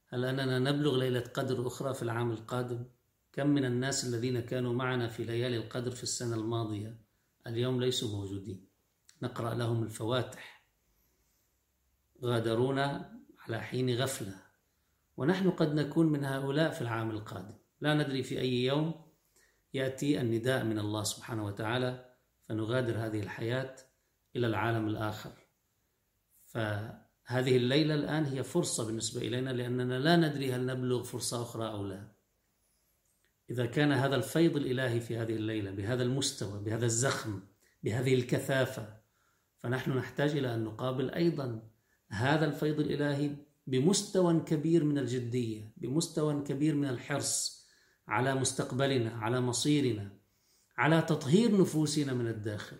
هل 0.08 0.24
أننا 0.24 0.58
نبلغ 0.58 0.96
ليلة 0.96 1.20
قدر 1.20 1.66
أخرى 1.66 1.94
في 1.94 2.02
العام 2.02 2.30
القادم. 2.30 2.84
كم 3.32 3.46
من 3.46 3.64
الناس 3.64 4.04
الذين 4.04 4.40
كانوا 4.40 4.72
معنا 4.72 5.08
في 5.08 5.24
ليالي 5.24 5.56
القدر 5.56 5.90
في 5.90 6.02
السنة 6.02 6.36
الماضية 6.36 7.00
اليوم 7.46 7.80
ليسوا 7.80 8.08
موجودين. 8.08 8.68
نقرأ 9.22 9.54
لهم 9.54 9.82
الفواتح. 9.82 10.64
غادرونا 12.24 13.14
على 13.38 13.60
حين 13.60 13.96
غفلة. 13.96 14.34
ونحن 15.16 15.50
قد 15.50 15.74
نكون 15.74 16.06
من 16.06 16.24
هؤلاء 16.24 16.70
في 16.70 16.80
العام 16.80 17.10
القادم. 17.10 17.63
لا 17.84 17.94
ندري 17.94 18.22
في 18.22 18.40
أي 18.40 18.64
يوم 18.64 18.94
يأتي 19.74 20.20
النداء 20.20 20.64
من 20.64 20.78
الله 20.78 21.02
سبحانه 21.02 21.46
وتعالى 21.46 22.14
فنغادر 22.42 23.06
هذه 23.06 23.20
الحياة 23.20 23.76
إلى 24.36 24.46
العالم 24.46 24.88
الآخر. 24.88 25.32
فهذه 26.46 27.56
الليلة 27.56 27.94
الآن 27.94 28.24
هي 28.24 28.42
فرصة 28.42 28.86
بالنسبة 28.86 29.20
إلينا 29.20 29.50
لأننا 29.50 29.98
لا 29.98 30.16
ندري 30.16 30.52
هل 30.52 30.66
نبلغ 30.66 31.02
فرصة 31.02 31.42
أخرى 31.42 31.68
أو 31.68 31.86
لا. 31.86 32.08
إذا 33.50 33.66
كان 33.66 33.92
هذا 33.92 34.16
الفيض 34.16 34.56
الإلهي 34.56 35.00
في 35.00 35.16
هذه 35.16 35.36
الليلة 35.36 35.70
بهذا 35.70 36.02
المستوى 36.02 36.64
بهذا 36.64 36.86
الزخم 36.86 37.40
بهذه 37.82 38.14
الكثافة 38.14 39.00
فنحن 39.58 39.90
نحتاج 39.90 40.30
إلى 40.30 40.54
أن 40.54 40.64
نقابل 40.64 41.10
أيضا 41.10 41.68
هذا 42.08 42.46
الفيض 42.46 42.80
الإلهي 42.80 43.36
بمستوى 43.66 44.40
كبير 44.40 44.84
من 44.84 44.98
الجدية 44.98 45.72
بمستوى 45.76 46.42
كبير 46.42 46.74
من 46.74 46.88
الحرص 46.88 47.63
على 48.08 48.34
مستقبلنا 48.34 49.10
على 49.10 49.40
مصيرنا 49.40 50.24
على 50.76 51.02
تطهير 51.02 51.60
نفوسنا 51.60 52.14
من 52.14 52.26
الداخل. 52.28 52.76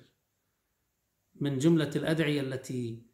من 1.41 1.59
جملة 1.59 1.91
الأدعية 1.97 2.41
التي 2.41 3.07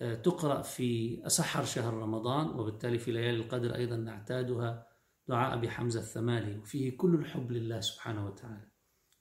آه، 0.00 0.14
تقرأ 0.14 0.62
في 0.62 1.20
أسحر 1.26 1.64
شهر 1.64 1.94
رمضان 1.94 2.46
وبالتالي 2.46 2.98
في 2.98 3.12
ليالي 3.12 3.36
القدر 3.36 3.74
أيضا 3.74 3.96
نعتادها 3.96 4.86
دعاء 5.28 5.60
بحمزة 5.60 6.00
الثمالي 6.00 6.58
وفيه 6.58 6.96
كل 6.96 7.14
الحب 7.14 7.52
لله 7.52 7.80
سبحانه 7.80 8.26
وتعالى. 8.26 8.68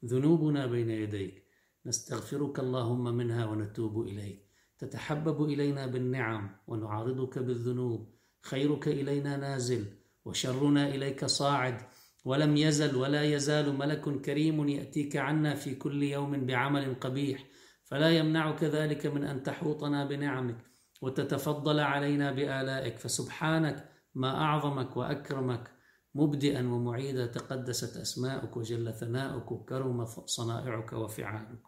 ذنوبنا 0.05 0.65
بين 0.65 0.89
يديك 0.89 1.45
نستغفرك 1.85 2.59
اللهم 2.59 3.03
منها 3.03 3.45
ونتوب 3.45 4.01
إليك. 4.07 4.47
تتحبب 4.77 5.43
إلينا 5.43 5.87
بالنعم 5.87 6.57
ونعارضك 6.67 7.39
بالذنوب. 7.39 8.15
خيرك 8.41 8.87
إلينا 8.87 9.37
نازل 9.37 9.85
وشرنا 10.25 10.87
إليك 10.87 11.25
صاعد. 11.25 11.81
ولم 12.25 12.57
يزل 12.57 12.95
ولا 12.95 13.23
يزال 13.23 13.77
ملك 13.77 14.21
كريم 14.21 14.69
يأتيك 14.69 15.17
عنا 15.17 15.55
في 15.55 15.75
كل 15.75 16.03
يوم 16.03 16.45
بعمل 16.45 16.95
قبيح 16.95 17.47
فلا 17.83 18.09
يمنعك 18.09 18.63
ذلك 18.63 19.05
من 19.05 19.23
أن 19.23 19.43
تحوطنا 19.43 20.05
بنعمك 20.05 20.57
وتتفضل 21.01 21.79
علينا 21.79 22.31
بآلائك 22.31 22.97
فسبحانك 22.97 23.89
ما 24.15 24.41
أعظمك 24.41 24.97
وأكرمك 24.97 25.71
مبدئا 26.15 26.59
ومعيدا 26.59 27.25
تقدست 27.25 27.97
أسماؤك 27.97 28.57
وجل 28.57 28.93
ثناؤك 28.93 29.51
وكرم 29.51 30.05
صنائعك 30.05 30.93
وفعالك. 30.93 31.61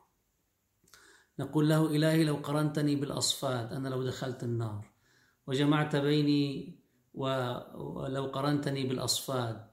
نقول 1.40 1.70
له 1.70 1.96
إلهي 1.96 2.24
لو 2.24 2.36
قرنتني 2.36 2.96
بالأصفاد 2.96 3.74
أنا 3.74 3.88
لو 3.90 4.04
دخلت 4.04 4.44
النار 4.44 4.92
وجمعت 5.48 5.96
بيني 5.96 6.80
ولو 7.14 8.26
قرنتني 8.26 8.88
بالأصفاد 8.88 9.73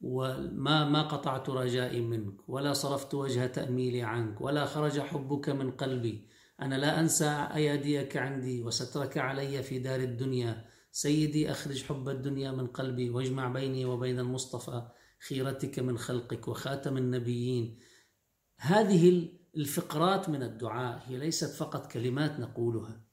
وما 0.00 0.88
ما 0.88 1.02
قطعت 1.02 1.50
رجائي 1.50 2.00
منك 2.00 2.48
ولا 2.48 2.72
صرفت 2.72 3.14
وجه 3.14 3.46
تأميلي 3.46 4.02
عنك 4.02 4.40
ولا 4.40 4.64
خرج 4.64 5.00
حبك 5.00 5.48
من 5.48 5.70
قلبي. 5.70 6.28
أنا 6.62 6.74
لا 6.74 7.00
أنسى 7.00 7.48
أياديك 7.54 8.16
عندي 8.16 8.62
وسترك 8.62 9.18
علي 9.18 9.62
في 9.62 9.78
دار 9.78 10.00
الدنيا. 10.00 10.64
سيدي 10.92 11.50
أخرج 11.50 11.82
حب 11.84 12.08
الدنيا 12.08 12.52
من 12.52 12.66
قلبي 12.66 13.10
واجمع 13.10 13.48
بيني 13.48 13.84
وبين 13.84 14.18
المصطفى 14.18 14.88
خيرتك 15.28 15.78
من 15.78 15.98
خلقك 15.98 16.48
وخاتم 16.48 16.96
النبيين. 16.96 17.78
هذه 18.58 19.28
الفقرات 19.56 20.28
من 20.28 20.42
الدعاء 20.42 21.02
هي 21.06 21.16
ليست 21.16 21.54
فقط 21.56 21.92
كلمات 21.92 22.40
نقولها 22.40 23.04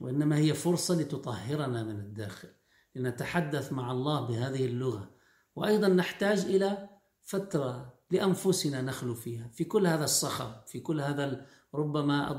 وإنما 0.00 0.36
هي 0.36 0.54
فرصة 0.54 0.94
لتطهرنا 0.94 1.82
من 1.82 2.00
الداخل 2.00 2.48
لنتحدث 2.94 3.72
مع 3.72 3.92
الله 3.92 4.26
بهذه 4.26 4.66
اللغة. 4.66 5.15
وأيضا 5.56 5.88
نحتاج 5.88 6.38
إلى 6.38 6.88
فترة 7.22 7.96
لأنفسنا 8.10 8.82
نخلو 8.82 9.14
فيها 9.14 9.48
في 9.48 9.64
كل 9.64 9.86
هذا 9.86 10.04
الصخب 10.04 10.66
في 10.66 10.80
كل 10.80 11.00
هذا 11.00 11.46
ربما 11.74 12.32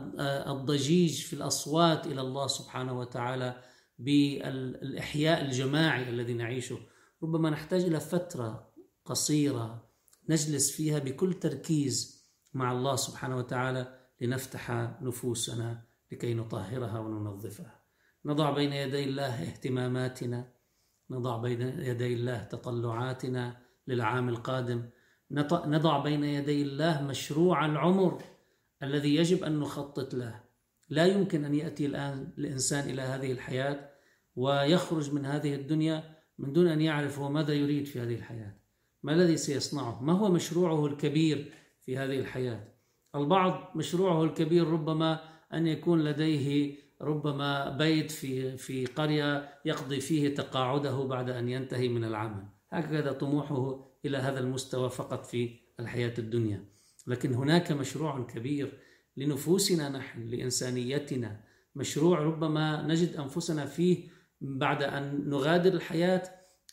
الضجيج 0.51 1.21
في 1.21 1.33
الأصوات 1.33 2.07
إلى 2.07 2.21
الله 2.21 2.47
سبحانه 2.47 2.99
وتعالى 2.99 3.61
بالإحياء 3.99 5.41
الجماعي 5.45 6.09
الذي 6.09 6.33
نعيشه. 6.33 6.77
ربما 7.23 7.49
نحتاج 7.49 7.83
إلى 7.83 7.99
فترة 7.99 8.73
قصيرة 9.05 9.89
نجلس 10.29 10.71
فيها 10.71 10.99
بكل 10.99 11.33
تركيز 11.33 12.27
مع 12.53 12.71
الله 12.71 12.95
سبحانه 12.95 13.37
وتعالى 13.37 13.99
لنفتح 14.21 14.71
نفوسنا 15.01 15.83
لكي 16.11 16.33
نطهرها 16.33 16.99
وننظفها. 16.99 17.81
نضع 18.25 18.51
بين 18.51 18.73
يدي 18.73 19.03
الله 19.03 19.43
اهتماماتنا 19.43 20.56
نضع 21.09 21.37
بين 21.37 21.61
يدي 21.61 22.13
الله 22.13 22.43
تطلعاتنا 22.43 23.57
للعام 23.87 24.29
القادم. 24.29 24.89
نضع 25.65 26.03
بين 26.03 26.23
يدي 26.23 26.61
الله 26.61 27.01
مشروع 27.01 27.65
العمر 27.65 28.21
الذي 28.83 29.15
يجب 29.15 29.43
أن 29.43 29.59
نخطط 29.59 30.13
له. 30.13 30.43
لا 30.89 31.05
يمكن 31.05 31.45
أن 31.45 31.55
يأتي 31.55 31.85
الآن 31.85 32.33
الإنسان 32.37 32.89
إلى 32.89 33.01
هذه 33.01 33.31
الحياة 33.31 33.89
ويخرج 34.35 35.13
من 35.13 35.25
هذه 35.25 35.55
الدنيا 35.55 36.17
من 36.37 36.53
دون 36.53 36.67
أن 36.67 36.81
يعرف 36.81 37.19
هو 37.19 37.29
ماذا 37.29 37.53
يريد 37.53 37.85
في 37.85 37.99
هذه 37.99 38.15
الحياة. 38.15 38.55
ما 39.03 39.13
الذي 39.13 39.37
سيصنعه؟ 39.37 40.03
ما 40.03 40.13
هو 40.13 40.29
مشروعه 40.29 40.85
الكبير 40.85 41.53
في 41.81 41.97
هذه 41.97 42.19
الحياة؟ 42.19 42.73
البعض 43.15 43.71
مشروعه 43.75 44.23
الكبير 44.23 44.67
ربما 44.67 45.19
أن 45.53 45.67
يكون 45.67 46.03
لديه 46.03 46.77
ربما 47.01 47.69
بيت 47.69 48.11
في 48.11 48.57
في 48.57 48.85
قرية 48.85 49.49
يقضي 49.65 49.99
فيه 49.99 50.35
تقاعده 50.35 51.03
بعد 51.03 51.29
أن 51.29 51.49
ينتهي 51.49 51.87
من 51.87 52.03
العمل. 52.03 52.45
هكذا 52.69 53.11
طموحه 53.11 53.87
إلى 54.05 54.17
هذا 54.17 54.39
المستوى 54.39 54.89
فقط 54.89 55.25
في 55.25 55.59
الحياة 55.79 56.13
الدنيا. 56.17 56.65
لكن 57.07 57.33
هناك 57.33 57.71
مشروع 57.71 58.23
كبير 58.23 58.79
لنفوسنا 59.17 59.89
نحن 59.89 60.27
لإنسانيتنا. 60.27 61.43
مشروع 61.75 62.19
ربما 62.19 62.81
نجد 62.81 63.15
أنفسنا 63.15 63.65
فيه 63.65 64.09
بعد 64.41 64.83
أن 64.83 65.29
نغادر 65.29 65.73
الحياة 65.73 66.23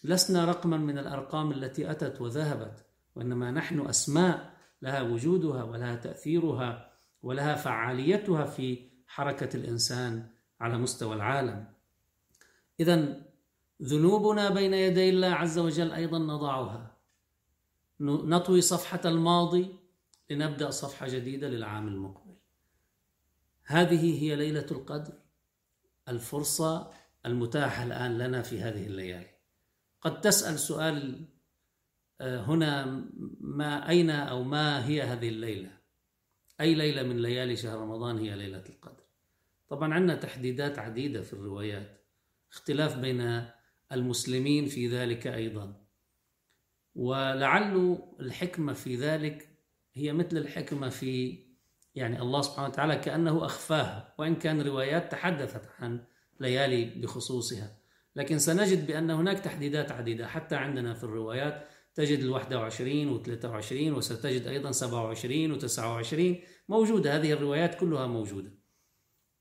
لسنا 0.04 0.44
رقما 0.44 0.76
من 0.76 0.98
الأرقام 0.98 1.52
التي 1.52 1.90
أتت 1.90 2.20
وذهبت. 2.20 2.86
وإنما 3.16 3.50
نحن 3.50 3.80
أسماء 3.80 4.54
لها 4.82 5.02
وجودها 5.02 5.62
ولها 5.62 5.96
تأثيرها 5.96 6.92
ولها 7.22 7.54
فعاليتها 7.54 8.44
في 8.44 8.93
حركة 9.14 9.56
الإنسان 9.56 10.28
على 10.60 10.78
مستوى 10.78 11.16
العالم. 11.16 11.64
إذا 12.80 13.22
ذنوبنا 13.82 14.50
بين 14.50 14.74
يدي 14.74 15.08
الله 15.08 15.28
عز 15.28 15.58
وجل 15.58 15.92
أيضا 15.92 16.18
نضعها. 16.18 16.96
نطوي 18.00 18.60
صفحة 18.60 19.00
الماضي 19.04 19.76
لنبدأ 20.30 20.70
صفحة 20.70 21.08
جديدة 21.08 21.48
للعام 21.48 21.88
المقبل. 21.88 22.34
هذه 23.64 24.22
هي 24.22 24.36
ليلة 24.36 24.66
القدر 24.70 25.12
الفرصة 26.08 26.90
المتاحة 27.26 27.84
الآن 27.84 28.18
لنا 28.18 28.42
في 28.42 28.60
هذه 28.60 28.86
الليالي. 28.86 29.34
قد 30.00 30.20
تسأل 30.20 30.58
سؤال 30.58 31.24
آه، 32.20 32.40
هنا 32.40 33.04
ما 33.40 33.88
أين 33.88 34.10
أو 34.10 34.42
ما 34.42 34.86
هي 34.86 35.02
هذه 35.02 35.28
الليلة؟ 35.28 35.70
أي 36.60 36.74
ليلة 36.74 37.02
من 37.02 37.22
ليالي 37.22 37.56
شهر 37.56 37.78
رمضان 37.78 38.18
هي 38.18 38.36
ليلة 38.36 38.64
القدر؟ 38.68 39.03
طبعا 39.74 39.94
عندنا 39.94 40.14
تحديدات 40.14 40.78
عديدة 40.78 41.22
في 41.22 41.32
الروايات 41.32 42.04
اختلاف 42.52 42.98
بين 42.98 43.44
المسلمين 43.92 44.66
في 44.66 44.88
ذلك 44.88 45.26
أيضا. 45.26 45.84
ولعل 46.94 47.98
الحكمة 48.20 48.72
في 48.72 48.96
ذلك 48.96 49.48
هي 49.94 50.12
مثل 50.12 50.36
الحكمة 50.36 50.88
في 50.88 51.38
يعني 51.94 52.20
الله 52.20 52.42
سبحانه 52.42 52.68
وتعالى 52.68 52.96
كأنه 52.96 53.44
أخفاها 53.44 54.14
وإن 54.18 54.34
كان 54.34 54.62
روايات 54.62 55.12
تحدثت 55.12 55.62
عن 55.78 56.04
ليالي 56.40 56.84
بخصوصها. 56.84 57.76
لكن 58.16 58.38
سنجد 58.38 58.86
بأن 58.86 59.10
هناك 59.10 59.40
تحديدات 59.40 59.92
عديدة 59.92 60.26
حتى 60.26 60.56
عندنا 60.56 60.94
في 60.94 61.04
الروايات 61.04 61.68
تجد 61.94 62.18
ال 62.18 62.30
21 62.30 63.08
و 63.08 63.22
23 63.22 63.92
وستجد 63.92 64.46
أيضا 64.46 64.70
27 64.70 65.52
و 65.52 65.56
29 65.56 66.36
موجودة 66.68 67.16
هذه 67.16 67.32
الروايات 67.32 67.74
كلها 67.74 68.06
موجودة. 68.06 68.63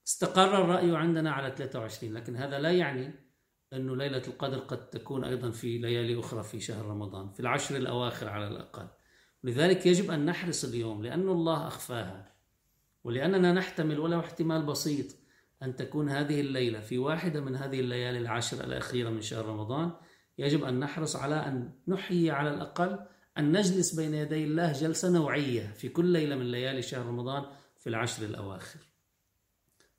استقر 0.08 0.62
الرأي 0.62 0.96
عندنا 0.96 1.32
على 1.32 1.56
23 1.58 2.14
لكن 2.14 2.36
هذا 2.36 2.60
لا 2.60 2.72
يعني 2.72 3.14
أنه 3.74 3.96
ليلة 3.96 4.22
القدر 4.28 4.58
قد 4.58 4.90
تكون 4.90 5.24
أيضا 5.24 5.52
في 5.52 5.78
ليالي 5.78 6.20
أخرى 6.20 6.44
في 6.44 6.60
شهر 6.60 6.86
رمضان 6.86 7.30
في 7.30 7.40
العشر 7.40 7.76
الأواخر 7.76 8.30
على 8.30 8.48
الأقل. 8.48 8.88
لذلك 9.44 9.86
يجب 9.86 10.12
أن 10.12 10.26
نحرص 10.26 10.64
اليوم 10.64 11.04
لأن 11.04 11.30
الله 11.30 11.68
أخفاها 11.68 12.34
ولأننا 13.04 13.54
نحتمل 13.54 14.00
ولو 14.00 14.20
احتمال 14.20 14.66
بسيط 14.66 15.06
أن 15.64 15.76
تكون 15.76 16.10
هذه 16.10 16.42
الليلة 16.42 16.80
في 16.80 16.98
واحدة 16.98 17.42
من 17.42 17.56
هذه 17.56 17.80
الليالي 17.80 18.20
العشر 18.20 18.64
الأخيرة 18.64 19.10
من 19.10 19.22
شهر 19.22 19.46
رمضان. 19.46 19.92
يجب 20.38 20.64
أن 20.64 20.80
نحرص 20.80 21.16
على 21.16 21.36
أن 21.36 21.72
نحيي 21.88 22.32
على 22.32 22.54
الأقل 22.54 23.00
أن 23.38 23.52
نجلس 23.52 23.96
بين 23.96 24.14
يدي 24.14 24.44
الله 24.44 24.72
جلسة 24.72 25.10
نوعية 25.10 25.74
في 25.76 25.90
كل 25.90 26.06
ليلة 26.06 26.36
من 26.36 26.52
ليالي 26.52 26.82
شهر 26.82 27.06
رمضان 27.06 27.46
في 27.80 27.90
العشر 27.90 28.26
الأواخر. 28.26 28.80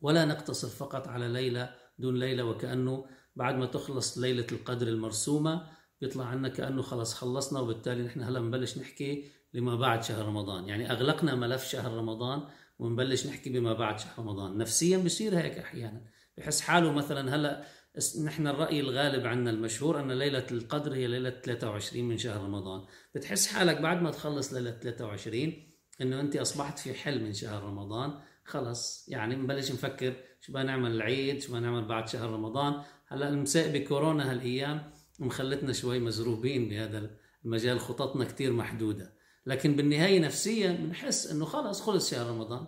ولا 0.05 0.25
نقتصر 0.25 0.69
فقط 0.69 1.09
على 1.09 1.29
ليلة 1.29 1.71
دون 1.99 2.19
ليلة 2.19 2.45
وكأنه 2.45 3.07
بعد 3.37 3.55
ما 3.55 3.67
تخلص 3.67 4.19
ليلة 4.19 4.47
القدر 4.53 4.89
المرسومة 4.89 5.67
بيطلع 6.01 6.25
عنا 6.25 6.49
كأنه 6.49 6.83
خلص 6.83 7.15
خلصنا 7.15 7.61
وبالتالي 7.61 8.03
نحن 8.03 8.23
هلا 8.23 8.41
بنبلش 8.41 8.79
نحكي 8.79 9.25
لما 9.55 9.77
بعد 9.77 10.03
شهر 10.03 10.27
رمضان. 10.27 10.69
يعني 10.69 10.93
أغلقنا 10.93 11.35
ملف 11.35 11.65
شهر 11.65 11.93
رمضان 11.93 12.43
ونبلش 12.79 13.27
نحكي 13.27 13.51
بما 13.51 13.73
بعد 13.73 13.99
شهر 13.99 14.19
رمضان. 14.19 14.59
نفسيا 14.59 14.99
بصير 14.99 15.39
هيك 15.39 15.59
أحيانا. 15.59 16.05
بحس 16.39 16.61
حاله 16.61 16.93
مثلا 16.93 17.35
هلا 17.37 17.65
نحن 18.25 18.47
الرأي 18.47 18.81
الغالب 18.81 19.27
عندنا 19.27 19.51
المشهور 19.51 20.01
أن 20.01 20.13
ليلة 20.13 20.47
القدر 20.51 20.95
هي 20.95 21.07
ليلة 21.07 21.31
23 21.31 22.05
من 22.05 22.19
شهر 22.19 22.45
رمضان. 22.45 22.85
بتحس 23.15 23.47
حالك 23.47 23.81
بعد 23.81 24.03
ما 24.03 24.11
تخلص 24.11 24.53
ليلة 24.53 24.71
23 24.71 25.53
أنه 26.01 26.21
أنت 26.21 26.37
أصبحت 26.37 26.79
في 26.79 26.95
حل 26.95 27.25
من 27.25 27.33
شهر 27.33 27.63
رمضان 27.63 28.21
خلص 28.45 29.09
يعني 29.09 29.35
نبلش 29.35 29.73
نفكر 29.73 30.15
شو 30.41 30.53
بدنا 30.53 30.65
نعمل 30.65 30.91
العيد 30.91 31.43
شو 31.43 31.53
بدنا 31.53 31.61
نعمل 31.71 31.85
بعد 31.85 32.09
شهر 32.09 32.31
رمضان. 32.31 32.83
هلأ 33.09 33.29
المساء 33.29 33.73
بكورونا 33.73 34.31
هالأيام 34.31 34.91
مخلتنا 35.19 35.73
شوي 35.73 35.99
مزروبين 35.99 36.69
بهذا 36.69 37.11
المجال 37.45 37.81
خططنا 37.81 38.25
كتير 38.25 38.53
محدودة. 38.53 39.15
لكن 39.47 39.77
بالنهاية 39.77 40.21
نفسيا 40.21 40.73
بنحس 40.73 41.31
إنه 41.31 41.45
خلص 41.45 41.83
خلص 41.83 42.11
شهر 42.11 42.31
رمضان. 42.31 42.67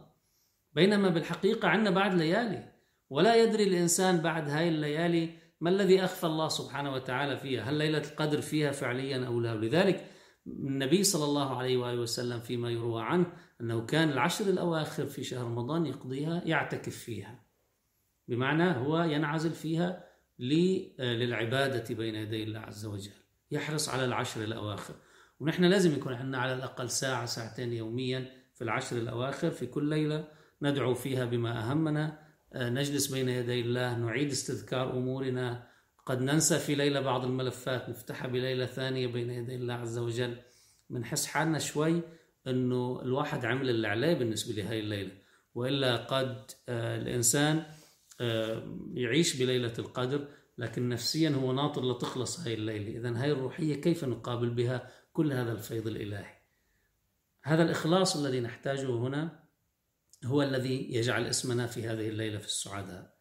بينما 0.73 1.09
بالحقيقة 1.09 1.69
عندنا 1.69 1.91
بعد 1.91 2.15
ليالي 2.15 2.73
ولا 3.11 3.35
يدري 3.35 3.63
الإنسان 3.63 4.19
بعد 4.19 4.51
هاي 4.51 4.69
الليالي 4.69 5.31
ما 5.61 5.71
الذي 5.71 6.05
أخفى 6.05 6.27
الله 6.27 6.49
سبحانه 6.49 6.93
وتعالى 6.93 7.37
فيها 7.37 7.63
هل 7.63 7.75
ليلة 7.75 7.99
القدر 7.99 8.41
فيها 8.41 8.73
فعليا 8.73 9.27
أو 9.27 9.41
لا. 9.41 9.55
لذلك 9.55 10.07
النبي 10.47 11.05
صلى 11.05 11.25
الله 11.25 11.57
عليه 11.57 11.77
وآله 11.77 12.01
وسلم 12.01 12.41
فيما 12.41 12.71
يروى 12.71 13.03
عنه 13.03 13.27
أنه 13.61 13.87
كان 13.87 14.11
العشر 14.11 14.45
الأواخر 14.45 15.07
في 15.07 15.25
شهر 15.25 15.45
رمضان 15.45 15.87
يقضيها 15.87 16.43
يعتكف 16.45 16.97
فيها. 16.97 17.43
بمعنى 18.29 18.77
هو 18.77 19.03
ينعزل 19.03 19.51
فيها 19.51 20.05
للعبادة 20.99 21.95
بين 21.95 22.15
يدي 22.15 22.43
الله 22.43 22.61
عز 22.61 22.87
وجل. 22.87 23.13
يحرص 23.51 23.89
على 23.89 24.05
العشر 24.05 24.45
الأواخر. 24.45 24.95
ونحن 25.41 25.65
لازم 25.65 25.95
يكون 25.95 26.15
عندنا 26.15 26.39
على 26.39 26.55
الأقل 26.55 26.91
ساعة 26.91 27.27
ساعتين 27.27 27.73
يوميا 27.73 28.33
في 28.55 28.65
العشر 28.65 28.97
الأواخر 28.97 29.51
في 29.51 29.67
كل 29.67 29.89
ليلة 29.89 30.29
ندعو 30.63 30.95
فيها 30.95 31.25
بما 31.25 31.71
أهمنا. 31.71 32.27
آه، 32.53 32.71
نجلس 32.71 33.07
بين 33.07 33.29
يدي 33.29 33.61
الله 33.61 33.97
نعيد 33.97 34.31
استذكار 34.31 34.93
أمورنا. 34.93 35.69
قد 36.07 36.21
ننسى 36.21 36.59
في 36.59 36.75
ليلة 36.75 37.01
بعض 37.01 37.25
الملفات 37.25 37.89
نفتحها 37.89 38.29
بليلة 38.29 38.67
ثانية 38.67 39.07
بين 39.07 39.31
يدي 39.31 39.55
الله 39.55 39.75
عز 39.75 39.99
وجل. 39.99 40.37
بنحس 40.91 41.27
حالنا 41.27 41.59
شوي 41.59 42.03
إنه 42.47 43.03
الواحد 43.03 43.45
عمل 43.45 43.71
اللي 43.71 43.89
عليه 43.89 44.15
بالنسبة 44.15 44.63
لهي 44.63 44.81
الليلة. 44.81 45.13
وإلا 45.55 45.97
قد 45.97 46.51
آه، 46.69 46.97
الإنسان 46.97 47.63
آه، 48.21 48.79
يعيش 48.95 49.37
بليلة 49.37 49.73
القدر 49.79 50.29
لكن 50.59 50.89
نفسيا 50.89 51.31
هو 51.31 51.53
ناطر 51.53 51.91
لتخلص 51.91 52.41
هاي 52.41 52.55
الليلة. 52.55 52.99
إذا 52.99 53.23
هاي 53.23 53.33
الروحية 53.33 53.81
كيف 53.81 54.05
نقابل 54.05 54.51
بها 54.51 54.91
كل 55.13 55.33
هذا 55.33 55.53
الفيض 55.53 55.87
الإلهي؟ 55.87 56.37
هذا 57.43 57.63
الإخلاص 57.63 58.17
الذي 58.17 58.41
نحتاجه 58.41 58.91
هنا 58.91 59.47
هو 60.25 60.43
الذي 60.43 60.95
يجعل 60.95 61.27
اسمنا 61.27 61.67
في 61.67 61.89
هذه 61.89 62.09
الليلة 62.09 62.39
في 62.39 62.47
السعداء 62.47 63.17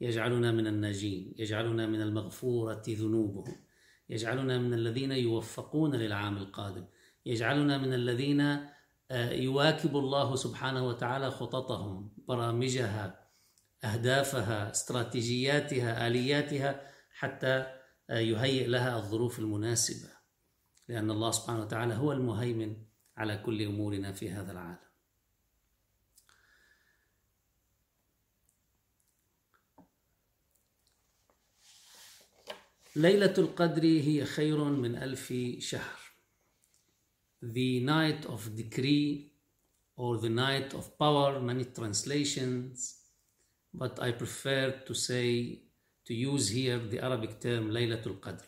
يجعلنا 0.00 0.52
من 0.52 0.66
الناجين 0.66 1.34
يجعلنا 1.36 1.86
من 1.86 2.00
المغفورة 2.00 2.82
ذنوبهم. 2.88 3.66
يجعلنا 4.08 4.58
من 4.58 4.74
الذين 4.74 5.12
يوفقون 5.12 5.94
للعام 5.94 6.36
القادم. 6.36 6.84
يجعلنا 7.26 7.78
من 7.78 7.94
الذين 7.94 8.40
آه، 9.10 9.32
يواكب 9.32 9.96
الله 9.96 10.36
سبحانه 10.36 10.88
وتعالى 10.88 11.30
خططهم 11.30 12.12
برامجها 12.28 13.28
أهدافها 13.84 14.70
استراتيجياتها 14.70 16.06
آلياتها 16.06 16.92
حتى 17.10 17.66
يهيئ 18.10 18.66
لها 18.66 18.96
الظروف 18.96 19.38
المناسبة. 19.38 20.08
لأن 20.88 21.10
الله 21.10 21.30
سبحانه 21.30 21.60
وتعالى 21.60 21.94
هو 21.94 22.12
المهيمن 22.12 22.76
على 23.16 23.38
كل 23.38 23.62
أمورنا 23.62 24.12
في 24.12 24.30
هذا 24.30 24.52
العالم. 24.52 24.86
ليلة 32.96 33.34
القدر 33.38 33.84
هي 33.84 34.24
خير 34.24 34.64
من 34.64 34.96
ألف 34.96 35.34
شهر. 35.58 36.05
The 37.52 37.80
night 37.80 38.26
of 38.26 38.56
decree 38.56 39.32
or 39.96 40.18
the 40.18 40.30
night 40.30 40.74
of 40.74 40.98
power 40.98 41.40
many 41.40 41.64
translations 41.64 43.06
but 43.76 44.00
I 44.00 44.12
prefer 44.12 44.70
to 44.86 44.94
say, 44.94 45.60
to 46.06 46.14
use 46.14 46.48
here 46.48 46.78
the 46.78 47.00
Arabic 47.00 47.40
term 47.40 47.70
Laylatul 47.70 48.18
Qadr 48.20 48.42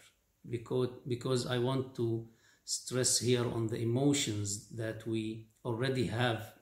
because, 0.48 0.90
because 1.06 1.46
I 1.46 1.58
want 1.58 1.94
to 1.96 2.26
stress 2.64 3.18
here 3.18 3.46
on 3.46 3.66
the 3.66 3.76
emotions 3.76 4.68
that 4.70 5.06
we 5.06 5.48
already 5.64 6.06
have 6.06 6.54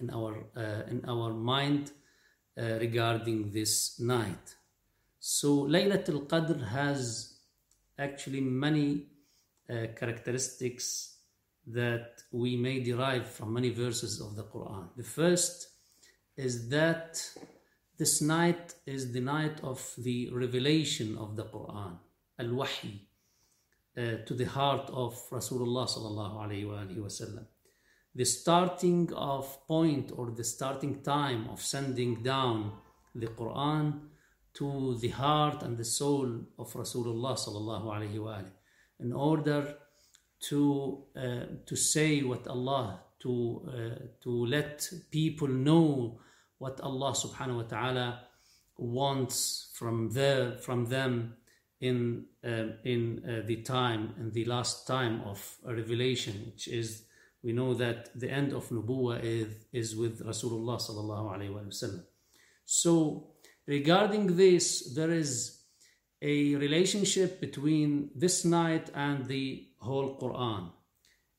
in 0.00 0.10
our, 0.10 0.44
uh, 0.56 0.82
in 0.90 1.04
our 1.08 1.32
mind 1.32 1.92
uh, 2.58 2.62
regarding 2.80 3.50
this 3.50 3.98
night. 4.00 4.56
So 5.18 5.64
Laylatul 5.64 6.26
Qadr 6.26 6.68
has 6.68 7.38
actually 7.98 8.40
many 8.40 9.06
uh, 9.70 9.86
characteristics 9.96 11.16
that 11.66 12.22
we 12.32 12.56
may 12.56 12.80
derive 12.80 13.28
from 13.28 13.52
many 13.52 13.70
verses 13.70 14.20
of 14.20 14.36
the 14.36 14.44
Quran. 14.44 14.88
The 14.96 15.04
first 15.04 15.68
is 16.36 16.68
that 16.70 17.22
this 17.98 18.20
night 18.20 18.74
is 18.86 19.12
the 19.12 19.20
night 19.20 19.60
of 19.62 19.94
the 19.98 20.30
revelation 20.32 21.16
of 21.18 21.36
the 21.36 21.44
Quran, 21.44 21.98
al 22.38 22.48
wahi, 22.48 23.06
uh, 23.96 24.24
to 24.26 24.34
the 24.34 24.46
heart 24.46 24.90
of 24.90 25.14
Rasulullah. 25.30 25.86
The 28.14 28.24
starting 28.24 29.12
of 29.14 29.66
point 29.66 30.12
or 30.16 30.30
the 30.30 30.44
starting 30.44 31.02
time 31.02 31.48
of 31.48 31.60
sending 31.62 32.22
down 32.22 32.72
the 33.14 33.28
Quran 33.28 34.00
to 34.54 34.98
the 34.98 35.08
heart 35.08 35.62
and 35.62 35.78
the 35.78 35.84
soul 35.84 36.40
of 36.58 36.72
Rasulullah 36.72 38.44
in 39.00 39.12
order 39.12 39.76
to 40.42 41.04
uh, 41.16 41.46
to 41.66 41.76
say 41.76 42.22
what 42.22 42.46
Allah 42.48 43.00
to 43.20 43.62
uh, 43.68 44.06
to 44.22 44.46
let 44.46 44.88
people 45.10 45.48
know 45.48 46.18
what 46.58 46.80
Allah 46.80 47.12
subhanahu 47.12 47.56
wa 47.56 47.62
ta'ala 47.62 48.20
wants 48.76 49.70
from 49.74 50.10
their 50.10 50.58
from 50.58 50.86
them 50.86 51.34
in 51.80 52.24
uh, 52.44 52.78
in 52.84 53.44
the 53.46 53.56
time 53.62 54.14
in 54.18 54.30
the 54.32 54.44
last 54.44 54.86
time 54.86 55.20
of 55.24 55.56
revelation 55.64 56.42
which 56.46 56.68
is 56.68 57.04
we 57.42 57.52
know 57.52 57.74
that 57.74 58.10
the 58.18 58.30
end 58.30 58.52
of 58.52 58.68
nubuwa 58.68 59.22
is, 59.22 59.48
is 59.72 59.96
with 59.96 60.24
Rasulullah 60.24 60.78
sallallahu 60.78 61.34
alayhi 61.34 61.54
wasallam 61.54 62.04
so 62.64 63.28
regarding 63.66 64.36
this 64.36 64.94
there 64.94 65.10
is 65.10 65.62
a 66.22 66.54
relationship 66.54 67.40
between 67.40 68.10
this 68.14 68.44
night 68.44 68.90
and 68.94 69.26
the 69.26 69.66
whole 69.82 70.18
Quran. 70.18 70.70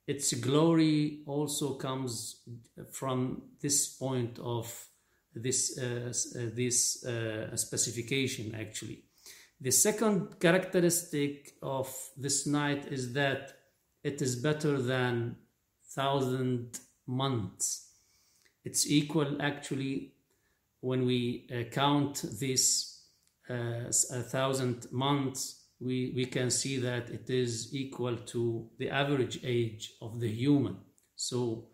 Its 0.05 0.33
glory 0.33 1.23
also 1.25 1.75
comes 1.75 2.41
from 2.91 3.41
this 3.61 3.87
point 3.95 4.37
of 4.39 4.67
this 5.33 5.79
uh, 5.79 6.11
uh, 6.11 6.49
this 6.53 7.05
uh, 7.05 7.55
specification 7.55 8.53
actually. 8.55 9.05
The 9.61 9.71
second 9.71 10.39
characteristic 10.39 11.53
of 11.61 11.87
this 12.17 12.45
night 12.45 12.91
is 12.91 13.13
that 13.13 13.53
it 14.03 14.21
is 14.21 14.35
better 14.35 14.81
than 14.81 15.37
thousand 15.95 16.79
months. 17.07 17.91
It's 18.65 18.89
equal 18.89 19.41
actually 19.41 20.13
when 20.81 21.05
we 21.05 21.47
uh, 21.49 21.63
count 21.71 22.25
this 22.39 23.05
uh, 23.49 23.89
a 24.11 24.21
thousand 24.21 24.87
months 24.91 25.62
we, 25.83 26.13
we 26.15 26.25
can 26.25 26.49
see 26.49 26.77
that 26.77 27.09
it 27.09 27.29
is 27.29 27.73
equal 27.73 28.15
to 28.15 28.69
the 28.77 28.89
average 28.89 29.39
age 29.43 29.93
of 30.01 30.19
the 30.19 30.29
human. 30.29 30.77
So 31.15 31.67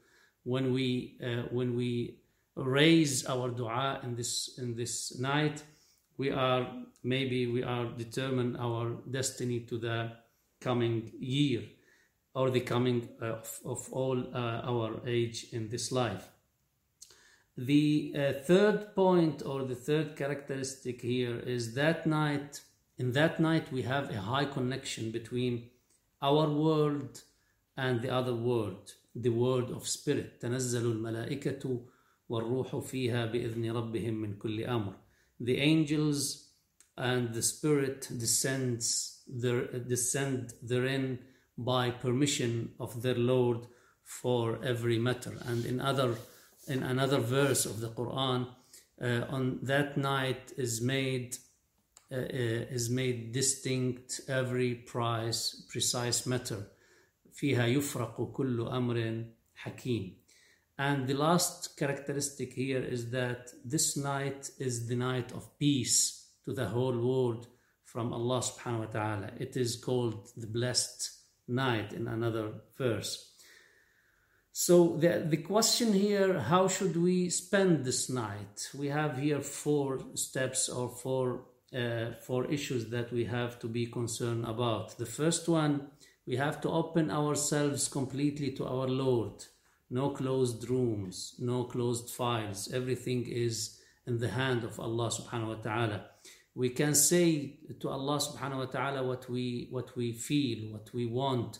when 0.43 0.73
we 0.73 1.17
uh, 1.23 1.43
when 1.51 1.75
we 1.75 2.19
raise 2.55 3.25
our 3.25 3.49
dua 3.49 3.99
in 4.03 4.15
this 4.15 4.57
in 4.57 4.75
this 4.75 5.19
night, 5.19 5.63
we 6.17 6.31
are 6.31 6.67
maybe 7.03 7.47
we 7.47 7.63
are 7.63 7.85
determine 7.85 8.55
our 8.57 8.97
destiny 9.09 9.61
to 9.61 9.77
the 9.77 10.11
coming 10.59 11.11
year 11.19 11.63
or 12.33 12.49
the 12.49 12.59
coming 12.59 13.09
of, 13.21 13.59
of 13.65 13.87
all 13.91 14.19
uh, 14.33 14.61
our 14.63 15.01
age 15.07 15.47
in 15.51 15.69
this 15.69 15.91
life. 15.91 16.29
The 17.57 18.13
uh, 18.15 18.33
third 18.43 18.95
point 18.95 19.43
or 19.45 19.63
the 19.63 19.75
third 19.75 20.15
characteristic 20.15 21.01
here 21.01 21.39
is 21.39 21.73
that 21.75 22.05
night 22.05 22.61
in 22.98 23.12
that 23.12 23.40
night, 23.40 23.72
we 23.72 23.82
have 23.82 24.10
a 24.10 24.20
high 24.20 24.44
connection 24.44 25.10
between 25.10 25.70
our 26.22 26.48
world 26.48 27.22
and 27.76 28.02
the 28.02 28.10
other 28.10 28.34
world, 28.34 28.92
the 29.14 29.30
world 29.30 29.70
of 29.70 29.88
spirit. 29.88 30.40
تنزل 30.40 30.87
الملائكة 30.87 31.80
والروح 32.28 32.76
فيها 32.76 33.26
بإذن 33.26 33.72
ربهم 33.72 34.14
من 34.14 34.38
كل 34.38 34.64
أمر. 34.64 34.94
The 35.40 35.58
angels 35.58 36.50
and 36.96 37.34
the 37.34 37.42
spirit 37.42 38.08
descends 38.16 39.22
there, 39.26 39.66
descend 39.66 40.54
therein 40.62 41.18
by 41.58 41.90
permission 41.90 42.72
of 42.78 43.02
their 43.02 43.16
Lord 43.16 43.66
for 44.04 44.62
every 44.62 44.98
matter. 44.98 45.34
And 45.46 45.64
in 45.64 45.80
other 45.80 46.16
in 46.68 46.82
another 46.82 47.18
verse 47.18 47.66
of 47.66 47.80
the 47.80 47.88
Quran, 47.88 48.46
uh, 49.02 49.26
on 49.28 49.58
that 49.62 49.96
night 49.96 50.52
is 50.56 50.80
made 50.80 51.37
uh, 51.37 51.37
uh, 51.37 51.47
is 52.10 52.90
made 52.90 53.32
distinct 53.32 54.20
every 54.28 54.74
price, 54.74 55.64
precise 55.68 56.26
matter. 56.26 56.66
فيها 57.32 57.66
يفرق 57.66 58.32
كل 58.32 58.68
أمر 58.68 59.24
حكيم. 59.54 60.14
And 60.78 61.06
the 61.06 61.14
last 61.14 61.76
characteristic 61.76 62.52
here 62.52 62.82
is 62.82 63.10
that 63.10 63.50
this 63.64 63.96
night 63.96 64.50
is 64.58 64.88
the 64.88 64.96
night 64.96 65.32
of 65.32 65.56
peace 65.58 66.30
to 66.44 66.52
the 66.52 66.66
whole 66.66 66.98
world 66.98 67.46
from 67.84 68.12
Allah 68.12 68.40
subhanahu 68.40 68.87
wa 68.87 68.87
ta'ala. 68.87 69.30
It 69.38 69.56
is 69.56 69.76
called 69.76 70.30
the 70.37 70.48
blessed 70.48 71.10
night 71.46 71.92
in 71.92 72.08
another 72.08 72.50
verse. 72.76 73.30
So 74.52 74.96
the, 74.96 75.24
the 75.28 75.37
question 75.37 75.92
here, 75.92 76.40
how 76.40 76.68
should 76.68 76.96
we 76.96 77.28
spend 77.30 77.84
this 77.84 78.10
night? 78.10 78.68
We 78.76 78.88
have 78.88 79.18
here 79.18 79.40
four 79.40 80.00
steps 80.14 80.68
or 80.68 80.88
four 80.88 81.44
uh, 81.75 82.13
for 82.21 82.45
issues 82.45 82.88
that 82.88 83.12
we 83.12 83.25
have 83.25 83.60
to 83.60 83.67
be 83.67 83.86
concerned 83.86 84.45
about. 84.45 84.97
The 84.97 85.05
first 85.05 85.47
one, 85.47 85.88
we 86.25 86.36
have 86.36 86.62
to 86.62 86.69
open 86.69 87.10
ourselves 87.12 87.88
completely 87.88 88.51
to 88.53 88.65
our 88.65 88.88
Lord. 88.88 89.45
No 89.89 90.12
closed 90.12 90.69
rooms, 90.69 91.36
no 91.39 91.63
closed 91.63 92.10
files. 92.10 92.71
Everything 92.71 93.25
is 93.27 93.79
in 94.05 94.19
the 94.19 94.29
hand 94.29 94.63
of 94.63 94.79
Allah 94.79 95.10
subhanahu 95.10 95.47
wa 95.47 95.55
ta'ala. 95.55 96.05
We 96.55 96.69
can 96.69 96.93
say 96.93 97.58
to 97.79 97.89
Allah 97.89 98.17
subhanahu 98.17 98.58
wa 98.58 98.65
ta'ala 98.65 99.03
what 99.03 99.29
we 99.29 99.67
what 99.71 99.95
we 99.95 100.12
feel, 100.12 100.71
what 100.71 100.93
we 100.93 101.05
want, 101.05 101.60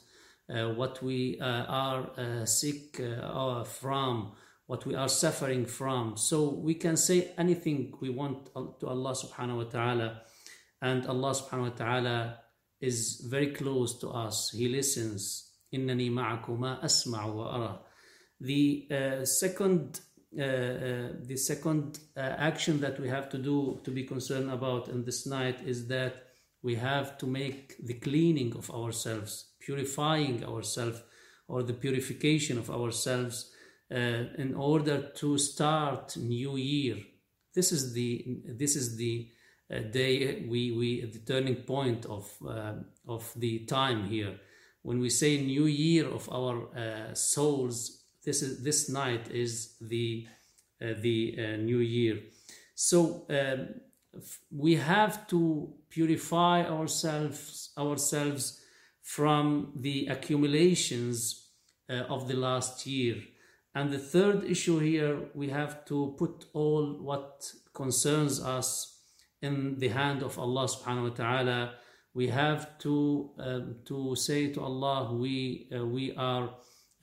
uh, 0.50 0.70
what 0.70 1.02
we 1.02 1.40
uh, 1.40 1.46
are 1.46 2.10
uh, 2.18 2.46
sick 2.46 3.00
uh, 3.00 3.64
from, 3.64 4.34
what 4.69 4.87
we 4.87 4.95
are 4.95 5.09
suffering 5.09 5.67
from. 5.67 6.17
So 6.17 6.49
we 6.49 6.75
can 6.75 6.97
say 6.97 7.33
anything 7.37 7.95
we 8.01 8.11
want 8.11 8.47
to 8.81 8.87
Allah 8.87 9.13
subhanahu 9.13 9.57
wa 9.57 9.65
ta'ala, 9.65 10.23
and 10.81 11.07
Allah 11.07 11.33
subhanahu 11.35 11.71
wa 11.71 11.77
ta'ala 11.77 12.39
is 12.81 13.27
very 13.29 13.49
close 13.49 13.99
to 14.01 14.11
us. 14.11 14.51
He 14.51 14.69
listens. 14.69 15.51
إنني 15.75 16.11
معكما 16.11 16.85
أسمع 16.85 17.25
وأرى. 17.25 17.79
The 18.41 18.89
uh, 18.91 19.25
second 19.25 20.01
uh, 20.37 20.43
uh, 20.43 21.09
the 21.23 21.37
second 21.37 22.01
uh, 22.17 22.21
action 22.21 22.81
that 22.81 22.99
we 22.99 23.09
have 23.09 23.29
to 23.29 23.39
do 23.39 23.81
to 23.85 23.91
be 23.91 24.03
concerned 24.03 24.51
about 24.51 24.89
in 24.89 25.05
this 25.05 25.27
night 25.27 25.61
is 25.65 25.87
that 25.87 26.27
we 26.63 26.75
have 26.75 27.17
to 27.19 27.27
make 27.27 27.77
the 27.87 27.95
cleaning 27.95 28.53
of 28.57 28.71
ourselves, 28.71 29.51
purifying 29.61 30.45
ourselves, 30.45 31.03
or 31.47 31.63
the 31.63 31.73
purification 31.73 32.59
of 32.59 32.71
ourselves 32.71 33.53
uh, 33.92 34.26
in 34.38 34.54
order 34.56 35.12
to 35.16 35.38
start 35.38 36.16
new 36.18 36.58
year. 36.58 36.98
This 37.56 37.72
is 37.72 37.94
the 37.94 38.24
this 38.46 38.76
is 38.76 38.96
the 38.96 39.30
uh, 39.74 39.80
day 39.80 40.46
we 40.48 40.72
we 40.72 41.06
the 41.06 41.20
turning 41.20 41.64
point 41.64 42.06
of 42.06 42.32
uh, 42.48 42.74
of 43.08 43.34
the 43.36 43.66
time 43.66 44.06
here. 44.06 44.40
When 44.84 45.00
we 45.00 45.10
say 45.10 45.42
new 45.42 45.66
year 45.66 46.08
of 46.08 46.30
our 46.32 46.70
uh, 46.78 47.14
souls, 47.16 48.04
this 48.24 48.42
is 48.44 48.64
this 48.64 48.90
night 48.90 49.32
is 49.32 49.76
the 49.82 50.28
uh, 50.82 50.94
the 51.02 51.36
uh, 51.38 51.58
new 51.58 51.80
year. 51.80 52.20
So 52.76 53.26
um, 53.30 53.70
we 54.52 54.76
have 54.76 55.28
to 55.30 55.74
purify 55.90 56.64
ourselves 56.64 57.72
ourselves 57.78 58.62
from 59.02 59.74
the 59.76 60.06
accumulations 60.08 61.48
of 61.90 62.28
the 62.28 62.36
last 62.36 62.86
year 62.86 63.16
and 63.76 63.92
the 63.92 64.00
third 64.00 64.46
issue 64.46 64.80
here, 64.80 65.30
we 65.36 65.50
have 65.50 65.86
to 65.86 66.16
put 66.18 66.46
all 66.54 66.98
what 67.02 67.52
concerns 67.74 68.42
us 68.42 68.98
in 69.42 69.78
the 69.78 69.90
hand 69.90 70.24
of 70.24 70.40
Allah 70.40 70.66
subhanahu 70.66 71.10
wa 71.10 71.16
ta'ala. 71.16 71.74
We 72.14 72.28
have 72.28 72.78
to 72.80 73.30
um, 73.38 73.76
to 73.86 74.16
say 74.16 74.52
to 74.54 74.62
Allah, 74.62 75.14
we 75.14 75.70
uh, 75.74 75.86
we 75.86 76.16
are 76.16 76.50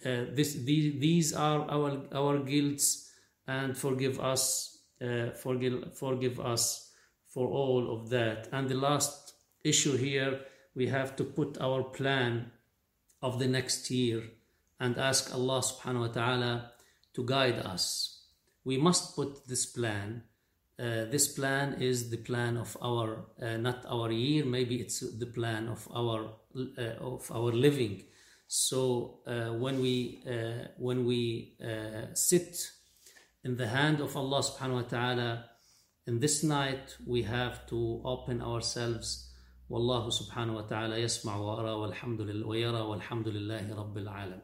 uh, 0.04 0.26
this 0.34 0.54
these, 0.54 1.00
these 1.00 1.32
are 1.32 1.70
our 1.70 2.02
our 2.12 2.38
guilts, 2.40 3.10
and 3.46 3.78
forgive 3.78 4.18
us 4.18 4.78
uh, 5.00 5.30
forgive 5.30 5.96
forgive 5.96 6.40
us 6.40 6.90
for 7.28 7.46
all 7.46 7.94
of 7.94 8.10
that. 8.10 8.48
And 8.50 8.68
the 8.68 8.74
last 8.74 9.34
issue 9.62 9.96
here, 9.96 10.40
we 10.74 10.88
have 10.88 11.14
to 11.16 11.24
put 11.24 11.58
our 11.60 11.84
plan 11.84 12.50
of 13.22 13.38
the 13.38 13.46
next 13.46 13.88
year 13.90 14.24
and 14.79 14.97
ask 14.97 15.33
Allah 15.33 15.61
subhanahu 15.61 16.07
wa 16.07 16.07
ta'ala 16.07 16.71
to 17.13 17.23
guide 17.25 17.59
us. 17.59 18.25
We 18.63 18.77
must 18.77 19.15
put 19.15 19.47
this 19.47 19.65
plan. 19.65 20.23
Uh, 20.79 21.05
this 21.05 21.27
plan 21.27 21.81
is 21.81 22.09
the 22.09 22.17
plan 22.17 22.57
of 22.57 22.75
our, 22.81 23.25
uh, 23.41 23.57
not 23.57 23.85
our 23.87 24.11
year, 24.11 24.45
maybe 24.45 24.77
it's 24.77 24.99
the 25.19 25.27
plan 25.27 25.67
of 25.67 25.87
our, 25.93 26.33
uh, 26.55 26.81
of 26.99 27.31
our 27.31 27.51
living. 27.51 28.03
So 28.53 29.19
uh, 29.25 29.53
when 29.53 29.79
we 29.79 30.23
uh, 30.27 30.67
when 30.77 31.05
we 31.05 31.55
uh, 31.63 32.13
sit 32.13 32.57
in 33.45 33.55
the 33.55 33.67
hand 33.67 34.01
of 34.01 34.17
Allah 34.17 34.43
subhanahu 34.43 34.83
wa 34.83 34.87
ta'ala 34.89 35.45
in 36.05 36.19
this 36.19 36.43
night 36.43 36.97
we 37.05 37.23
have 37.23 37.65
to 37.67 38.01
open 38.03 38.41
ourselves 38.41 39.31
والله 39.69 40.09
سبحانه 40.09 40.55
وتعالى 40.55 41.01
يسمع 41.01 41.37
ويرى 41.37 41.71
والحمد 41.71 42.21
لله 42.21 42.47
ويرى 42.47 42.81
والحمد 42.81 43.27
لله 43.27 43.75
رب 43.75 43.97
العالمين 43.97 44.41